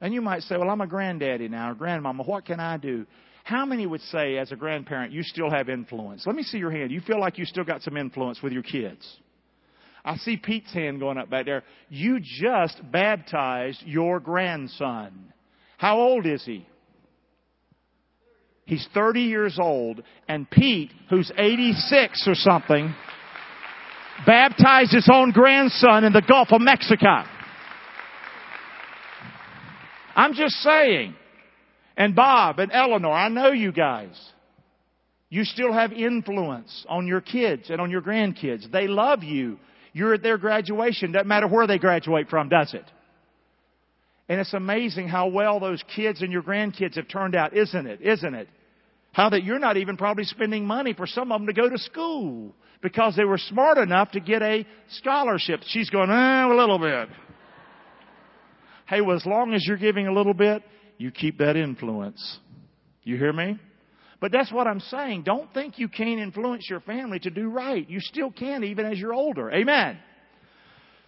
And 0.00 0.12
you 0.12 0.20
might 0.20 0.42
say, 0.42 0.56
well, 0.56 0.70
I'm 0.70 0.80
a 0.80 0.86
granddaddy 0.86 1.48
now, 1.48 1.70
or 1.70 1.74
grandmama. 1.74 2.22
What 2.22 2.44
can 2.44 2.60
I 2.60 2.76
do? 2.76 3.06
How 3.44 3.66
many 3.66 3.86
would 3.86 4.00
say, 4.00 4.38
as 4.38 4.52
a 4.52 4.56
grandparent, 4.56 5.12
you 5.12 5.22
still 5.22 5.50
have 5.50 5.68
influence? 5.68 6.26
Let 6.26 6.34
me 6.34 6.42
see 6.42 6.56
your 6.56 6.70
hand. 6.70 6.90
You 6.90 7.02
feel 7.02 7.20
like 7.20 7.36
you 7.38 7.44
still 7.44 7.62
got 7.62 7.82
some 7.82 7.96
influence 7.96 8.42
with 8.42 8.54
your 8.54 8.62
kids. 8.62 9.06
I 10.02 10.16
see 10.16 10.38
Pete's 10.38 10.72
hand 10.72 10.98
going 10.98 11.18
up 11.18 11.28
back 11.28 11.44
there. 11.44 11.62
You 11.90 12.20
just 12.20 12.80
baptized 12.90 13.82
your 13.84 14.18
grandson. 14.18 15.32
How 15.76 15.98
old 15.98 16.24
is 16.24 16.42
he? 16.44 16.66
He's 18.64 18.86
30 18.94 19.20
years 19.20 19.58
old. 19.60 20.02
And 20.26 20.48
Pete, 20.48 20.92
who's 21.10 21.30
86 21.36 22.26
or 22.26 22.34
something, 22.34 22.94
baptized 24.24 24.92
his 24.92 25.08
own 25.12 25.32
grandson 25.32 26.04
in 26.04 26.14
the 26.14 26.22
Gulf 26.26 26.48
of 26.50 26.62
Mexico. 26.62 27.24
I'm 30.16 30.32
just 30.32 30.54
saying. 30.56 31.14
And 31.96 32.14
Bob 32.16 32.58
and 32.58 32.72
Eleanor, 32.72 33.12
I 33.12 33.28
know 33.28 33.52
you 33.52 33.72
guys. 33.72 34.18
You 35.28 35.44
still 35.44 35.72
have 35.72 35.92
influence 35.92 36.84
on 36.88 37.06
your 37.06 37.20
kids 37.20 37.70
and 37.70 37.80
on 37.80 37.90
your 37.90 38.02
grandkids. 38.02 38.70
They 38.70 38.86
love 38.86 39.22
you. 39.22 39.58
You're 39.92 40.14
at 40.14 40.22
their 40.22 40.38
graduation. 40.38 41.12
Doesn't 41.12 41.28
matter 41.28 41.48
where 41.48 41.66
they 41.66 41.78
graduate 41.78 42.28
from, 42.28 42.48
does 42.48 42.74
it? 42.74 42.84
And 44.28 44.40
it's 44.40 44.54
amazing 44.54 45.08
how 45.08 45.28
well 45.28 45.60
those 45.60 45.82
kids 45.94 46.22
and 46.22 46.32
your 46.32 46.42
grandkids 46.42 46.96
have 46.96 47.08
turned 47.08 47.34
out, 47.34 47.56
isn't 47.56 47.86
it? 47.86 48.00
Isn't 48.00 48.34
it? 48.34 48.48
How 49.12 49.28
that 49.30 49.44
you're 49.44 49.58
not 49.58 49.76
even 49.76 49.96
probably 49.96 50.24
spending 50.24 50.66
money 50.66 50.94
for 50.94 51.06
some 51.06 51.30
of 51.30 51.40
them 51.40 51.46
to 51.46 51.52
go 51.52 51.68
to 51.68 51.78
school 51.78 52.54
because 52.82 53.16
they 53.16 53.24
were 53.24 53.38
smart 53.38 53.78
enough 53.78 54.10
to 54.12 54.20
get 54.20 54.42
a 54.42 54.66
scholarship. 54.98 55.60
She's 55.66 55.90
going, 55.90 56.10
eh, 56.10 56.46
a 56.46 56.48
little 56.48 56.78
bit. 56.78 57.08
Hey, 58.86 59.00
well, 59.00 59.16
as 59.16 59.24
long 59.24 59.54
as 59.54 59.64
you're 59.66 59.76
giving 59.76 60.06
a 60.06 60.12
little 60.12 60.34
bit, 60.34 60.62
you 60.98 61.10
keep 61.10 61.38
that 61.38 61.56
influence. 61.56 62.38
You 63.02 63.16
hear 63.16 63.32
me? 63.32 63.58
But 64.20 64.32
that's 64.32 64.50
what 64.50 64.66
I'm 64.66 64.80
saying. 64.80 65.24
Don't 65.24 65.52
think 65.52 65.78
you 65.78 65.88
can't 65.88 66.20
influence 66.20 66.66
your 66.70 66.80
family 66.80 67.18
to 67.20 67.30
do 67.30 67.50
right. 67.50 67.88
You 67.88 68.00
still 68.00 68.30
can 68.30 68.64
even 68.64 68.86
as 68.86 68.98
you're 68.98 69.12
older. 69.12 69.50
Amen. 69.50 69.98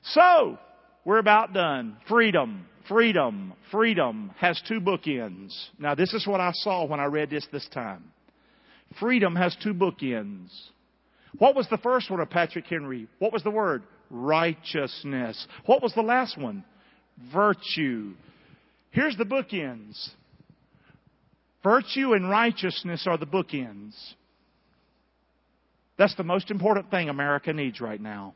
So, 0.03 0.59
we're 1.05 1.19
about 1.19 1.53
done. 1.53 1.97
Freedom, 2.09 2.67
freedom, 2.89 3.55
freedom 3.71 4.33
has 4.37 4.61
two 4.69 4.81
bookends. 4.81 5.55
Now, 5.79 5.95
this 5.95 6.13
is 6.13 6.27
what 6.27 6.41
I 6.41 6.51
saw 6.53 6.85
when 6.85 7.01
I 7.01 7.07
read 7.07 7.31
this 7.31 7.47
this 7.53 7.67
time. 7.73 8.05
Freedom 9.01 9.35
has 9.35 9.57
two 9.63 9.75
bookends. 9.75 10.51
What 11.39 11.55
was 11.55 11.67
the 11.71 11.79
first 11.79 12.11
one 12.11 12.21
of 12.21 12.31
Patrick 12.31 12.67
Henry? 12.67 13.09
What 13.19 13.33
was 13.33 13.43
the 13.43 13.51
word? 13.51 13.83
Righteousness. 14.11 15.47
What 15.67 15.83
was 15.83 15.93
the 15.95 16.03
last 16.03 16.39
one? 16.39 16.65
Virtue. 17.33 18.15
Here's 18.97 19.17
the 19.19 19.25
bookends. 19.25 20.09
Virtue 21.63 22.15
and 22.15 22.31
righteousness 22.31 23.07
are 23.07 23.19
the 23.19 23.27
bookends. 23.27 23.95
That's 25.99 26.15
the 26.15 26.25
most 26.25 26.51
important 26.51 26.91
thing 26.91 27.11
America 27.11 27.53
needs 27.53 27.79
right 27.79 28.01
now. 28.01 28.35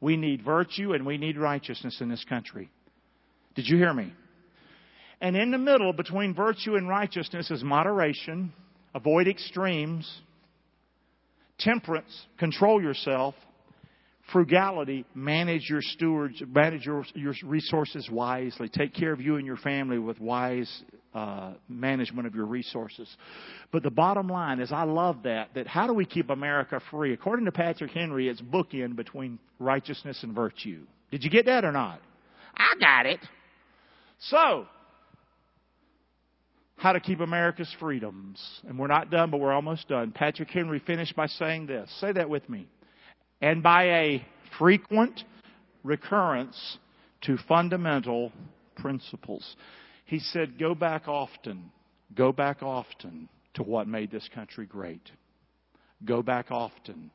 We 0.00 0.16
need 0.16 0.42
virtue 0.42 0.94
and 0.94 1.04
we 1.04 1.18
need 1.18 1.36
righteousness 1.36 1.98
in 2.00 2.08
this 2.08 2.24
country. 2.26 2.70
Did 3.54 3.68
you 3.68 3.76
hear 3.76 3.92
me? 3.92 4.14
And 5.20 5.36
in 5.36 5.50
the 5.50 5.58
middle 5.58 5.92
between 5.92 6.34
virtue 6.34 6.76
and 6.76 6.88
righteousness 6.88 7.50
is 7.50 7.62
moderation, 7.62 8.54
avoid 8.94 9.28
extremes, 9.28 10.10
temperance, 11.58 12.26
control 12.38 12.80
yourself, 12.80 13.34
frugality, 14.32 15.04
manage 15.14 15.68
your 15.68 15.82
stewards, 15.82 16.42
manage 16.46 16.84
your, 16.86 17.04
your 17.14 17.34
resources 17.44 18.08
wisely. 18.10 18.68
Take 18.68 18.94
care 18.94 19.12
of 19.12 19.20
you 19.20 19.36
and 19.36 19.46
your 19.46 19.56
family 19.56 19.98
with 19.98 20.20
wise 20.20 20.82
uh, 21.14 21.54
management 21.68 22.26
of 22.26 22.34
your 22.34 22.46
resources. 22.46 23.08
But 23.72 23.82
the 23.82 23.90
bottom 23.90 24.28
line 24.28 24.60
is, 24.60 24.72
I 24.72 24.84
love 24.84 25.24
that. 25.24 25.54
That 25.54 25.66
how 25.66 25.86
do 25.86 25.92
we 25.92 26.04
keep 26.04 26.30
America 26.30 26.80
free? 26.90 27.12
According 27.12 27.46
to 27.46 27.52
Patrick 27.52 27.90
Henry, 27.90 28.28
it's 28.28 28.40
bookend 28.40 28.96
between 28.96 29.38
righteousness 29.58 30.22
and 30.22 30.34
virtue. 30.34 30.82
Did 31.10 31.24
you 31.24 31.30
get 31.30 31.46
that 31.46 31.64
or 31.64 31.72
not? 31.72 32.00
I 32.54 32.74
got 32.78 33.06
it. 33.06 33.20
So, 34.20 34.66
how 36.76 36.92
to 36.92 37.00
keep 37.00 37.20
America's 37.20 37.74
freedoms. 37.78 38.40
And 38.66 38.78
we're 38.78 38.86
not 38.86 39.10
done, 39.10 39.30
but 39.30 39.40
we're 39.40 39.52
almost 39.52 39.88
done. 39.88 40.12
Patrick 40.12 40.50
Henry 40.50 40.80
finished 40.86 41.16
by 41.16 41.26
saying 41.26 41.66
this. 41.66 41.90
Say 42.00 42.12
that 42.12 42.28
with 42.28 42.48
me. 42.48 42.68
And 43.40 43.62
by 43.62 43.84
a 43.84 44.26
frequent 44.58 45.22
recurrence 45.82 46.78
to 47.22 47.38
fundamental 47.48 48.32
principles. 48.76 49.56
He 50.04 50.18
said, 50.18 50.58
go 50.58 50.74
back 50.74 51.08
often. 51.08 51.70
Go 52.14 52.32
back 52.32 52.62
often 52.62 53.28
to 53.54 53.62
what 53.62 53.86
made 53.86 54.10
this 54.10 54.28
country 54.34 54.66
great. 54.66 55.10
Go 56.04 56.22
back 56.22 56.50
often 56.50 57.10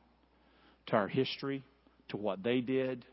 to 0.86 0.96
our 0.96 1.08
history, 1.08 1.64
to 2.08 2.16
what 2.16 2.42
they 2.42 2.60
did, 2.60 3.04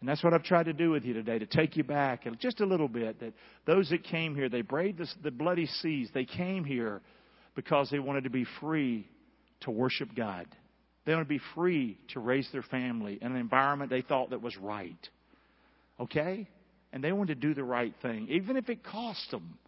and 0.00 0.08
that's 0.08 0.22
what 0.22 0.32
I've 0.32 0.44
tried 0.44 0.66
to 0.66 0.72
do 0.72 0.90
with 0.90 1.04
you 1.04 1.12
today, 1.12 1.38
to 1.38 1.46
take 1.46 1.76
you 1.76 1.82
back 1.82 2.24
just 2.38 2.60
a 2.60 2.66
little 2.66 2.88
bit. 2.88 3.18
That 3.20 3.32
those 3.66 3.90
that 3.90 4.04
came 4.04 4.34
here, 4.34 4.48
they 4.48 4.62
braved 4.62 4.98
the, 4.98 5.08
the 5.24 5.30
bloody 5.30 5.66
seas. 5.66 6.08
They 6.14 6.24
came 6.24 6.64
here 6.64 7.00
because 7.56 7.90
they 7.90 7.98
wanted 7.98 8.24
to 8.24 8.30
be 8.30 8.46
free 8.60 9.08
to 9.62 9.70
worship 9.70 10.10
God. 10.14 10.46
They 11.08 11.14
wanted 11.14 11.24
to 11.24 11.28
be 11.30 11.40
free 11.54 11.96
to 12.08 12.20
raise 12.20 12.46
their 12.52 12.62
family 12.62 13.18
in 13.22 13.32
an 13.32 13.38
environment 13.38 13.88
they 13.88 14.02
thought 14.02 14.28
that 14.28 14.42
was 14.42 14.54
right. 14.58 15.08
Okay? 15.98 16.46
And 16.92 17.02
they 17.02 17.12
wanted 17.12 17.40
to 17.40 17.48
do 17.48 17.54
the 17.54 17.64
right 17.64 17.94
thing, 18.02 18.28
even 18.28 18.58
if 18.58 18.68
it 18.68 18.84
cost 18.84 19.30
them. 19.30 19.58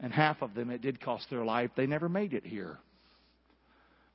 And 0.00 0.10
half 0.10 0.40
of 0.40 0.54
them, 0.54 0.70
it 0.70 0.80
did 0.80 1.02
cost 1.02 1.28
their 1.28 1.44
life. 1.44 1.70
They 1.76 1.86
never 1.86 2.08
made 2.08 2.32
it 2.32 2.46
here. 2.46 2.78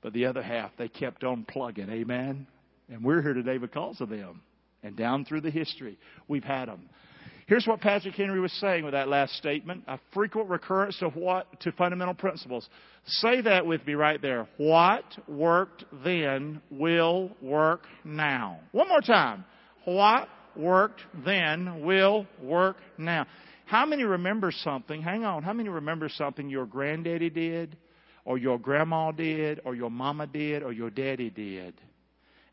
But 0.01 0.13
the 0.13 0.25
other 0.25 0.41
half, 0.41 0.71
they 0.75 0.87
kept 0.87 1.23
on 1.23 1.43
plugging. 1.43 1.91
Amen? 1.91 2.47
And 2.91 3.03
we're 3.03 3.21
here 3.21 3.35
today 3.35 3.59
because 3.59 4.01
of 4.01 4.09
them 4.09 4.41
and 4.81 4.95
down 4.95 5.25
through 5.25 5.41
the 5.41 5.51
history, 5.51 5.99
we've 6.27 6.43
had 6.43 6.67
them. 6.67 6.89
Here's 7.49 7.65
what 7.65 7.81
Patrick 7.81 8.13
Henry 8.13 8.39
was 8.39 8.51
saying 8.61 8.83
with 8.83 8.93
that 8.93 9.07
last 9.07 9.33
statement 9.33 9.83
a 9.87 9.97
frequent 10.13 10.51
recurrence 10.51 10.99
to 10.99 11.09
what? 11.09 11.47
To 11.61 11.71
fundamental 11.71 12.13
principles. 12.13 12.69
Say 13.07 13.41
that 13.41 13.65
with 13.65 13.85
me 13.87 13.95
right 13.95 14.21
there. 14.21 14.47
What 14.57 15.03
worked 15.27 15.83
then 16.03 16.61
will 16.69 17.31
work 17.41 17.87
now. 18.03 18.59
One 18.71 18.87
more 18.87 19.01
time. 19.01 19.45
What 19.85 20.29
worked 20.55 21.01
then 21.25 21.83
will 21.83 22.27
work 22.39 22.77
now. 22.99 23.25
How 23.65 23.83
many 23.87 24.03
remember 24.03 24.51
something? 24.51 25.01
Hang 25.01 25.25
on. 25.25 25.41
How 25.41 25.53
many 25.53 25.69
remember 25.69 26.07
something 26.07 26.51
your 26.51 26.67
granddaddy 26.67 27.31
did, 27.31 27.77
or 28.25 28.37
your 28.37 28.59
grandma 28.59 29.11
did, 29.11 29.59
or 29.65 29.73
your 29.73 29.89
mama 29.89 30.27
did, 30.27 30.61
or 30.61 30.71
your 30.71 30.91
daddy 30.91 31.31
did? 31.31 31.73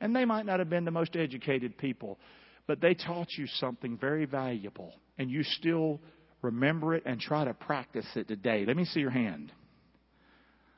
And 0.00 0.16
they 0.16 0.24
might 0.24 0.46
not 0.46 0.58
have 0.58 0.70
been 0.70 0.86
the 0.86 0.90
most 0.90 1.16
educated 1.16 1.76
people 1.76 2.18
but 2.66 2.80
they 2.80 2.94
taught 2.94 3.28
you 3.36 3.46
something 3.46 3.96
very 3.96 4.24
valuable, 4.24 4.92
and 5.18 5.30
you 5.30 5.42
still 5.42 6.00
remember 6.42 6.94
it 6.94 7.04
and 7.06 7.20
try 7.20 7.44
to 7.44 7.54
practice 7.54 8.06
it 8.14 8.28
today. 8.28 8.64
Let 8.66 8.76
me 8.76 8.84
see 8.84 9.00
your 9.00 9.10
hand. 9.10 9.52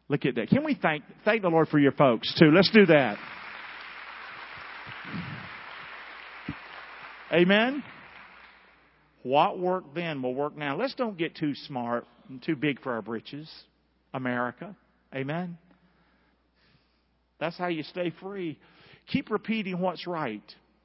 Look 0.08 0.24
at 0.24 0.36
that. 0.36 0.48
Can 0.48 0.64
we 0.64 0.78
thank 0.80 1.04
thank 1.24 1.42
the 1.42 1.48
Lord 1.48 1.68
for 1.68 1.78
your 1.78 1.92
folks 1.92 2.32
too? 2.38 2.50
Let's 2.50 2.70
do 2.70 2.86
that. 2.86 3.18
Amen. 7.30 7.82
What 9.22 9.58
worked 9.58 9.94
then 9.94 10.22
will 10.22 10.34
work 10.34 10.56
now. 10.56 10.76
Let's 10.76 10.94
don't 10.94 11.18
get 11.18 11.36
too 11.36 11.52
smart 11.54 12.06
and 12.30 12.42
too 12.42 12.56
big 12.56 12.80
for 12.80 12.92
our 12.92 13.02
britches. 13.02 13.50
America. 14.14 14.74
Amen. 15.14 15.58
That's 17.38 17.58
how 17.58 17.68
you 17.68 17.82
stay 17.82 18.12
free. 18.22 18.58
Keep 19.08 19.30
repeating 19.30 19.78
what's 19.78 20.06
right 20.06 20.42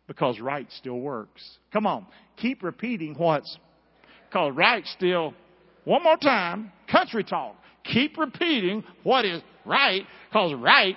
because 0.07 0.39
right 0.39 0.67
still 0.77 0.99
works. 0.99 1.57
Come 1.71 1.85
on. 1.85 2.05
Keep 2.37 2.63
repeating 2.63 3.15
what's 3.15 3.57
because 4.29 4.53
right 4.55 4.85
still, 4.87 5.33
one 5.85 6.03
more 6.03 6.17
time, 6.17 6.71
country 6.91 7.23
talk. 7.23 7.55
Keep 7.83 8.17
repeating 8.17 8.83
what 9.03 9.25
is 9.25 9.41
right 9.65 10.03
because 10.29 10.53
right. 10.55 10.95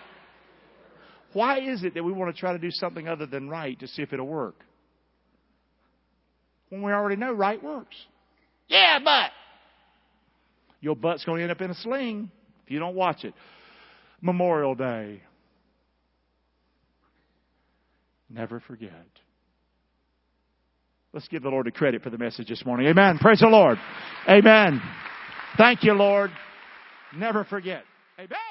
Why 1.32 1.60
is 1.60 1.84
it 1.84 1.94
that 1.94 2.02
we 2.02 2.12
want 2.12 2.34
to 2.34 2.40
try 2.40 2.52
to 2.52 2.58
do 2.58 2.70
something 2.70 3.06
other 3.06 3.26
than 3.26 3.48
right 3.48 3.78
to 3.80 3.88
see 3.88 4.02
if 4.02 4.12
it'll 4.12 4.26
work? 4.26 4.54
When 6.70 6.82
we 6.82 6.92
already 6.92 7.16
know 7.16 7.32
right 7.32 7.62
works. 7.62 7.94
Yeah, 8.68 8.98
but. 9.04 9.30
Your 10.80 10.96
butt's 10.96 11.24
going 11.24 11.38
to 11.38 11.42
end 11.42 11.52
up 11.52 11.60
in 11.60 11.70
a 11.70 11.74
sling 11.74 12.30
if 12.64 12.70
you 12.70 12.78
don't 12.78 12.94
watch 12.94 13.24
it. 13.24 13.34
Memorial 14.20 14.74
Day. 14.74 15.22
Never 18.36 18.60
forget. 18.60 18.92
Let's 21.14 21.26
give 21.28 21.42
the 21.42 21.48
Lord 21.48 21.66
a 21.66 21.70
credit 21.70 22.02
for 22.02 22.10
the 22.10 22.18
message 22.18 22.48
this 22.48 22.66
morning. 22.66 22.86
Amen. 22.86 23.16
Praise 23.18 23.40
the 23.40 23.46
Lord. 23.46 23.78
Amen. 24.28 24.82
Thank 25.56 25.82
you, 25.82 25.94
Lord. 25.94 26.30
Never 27.16 27.44
forget. 27.44 27.82
Amen. 28.18 28.45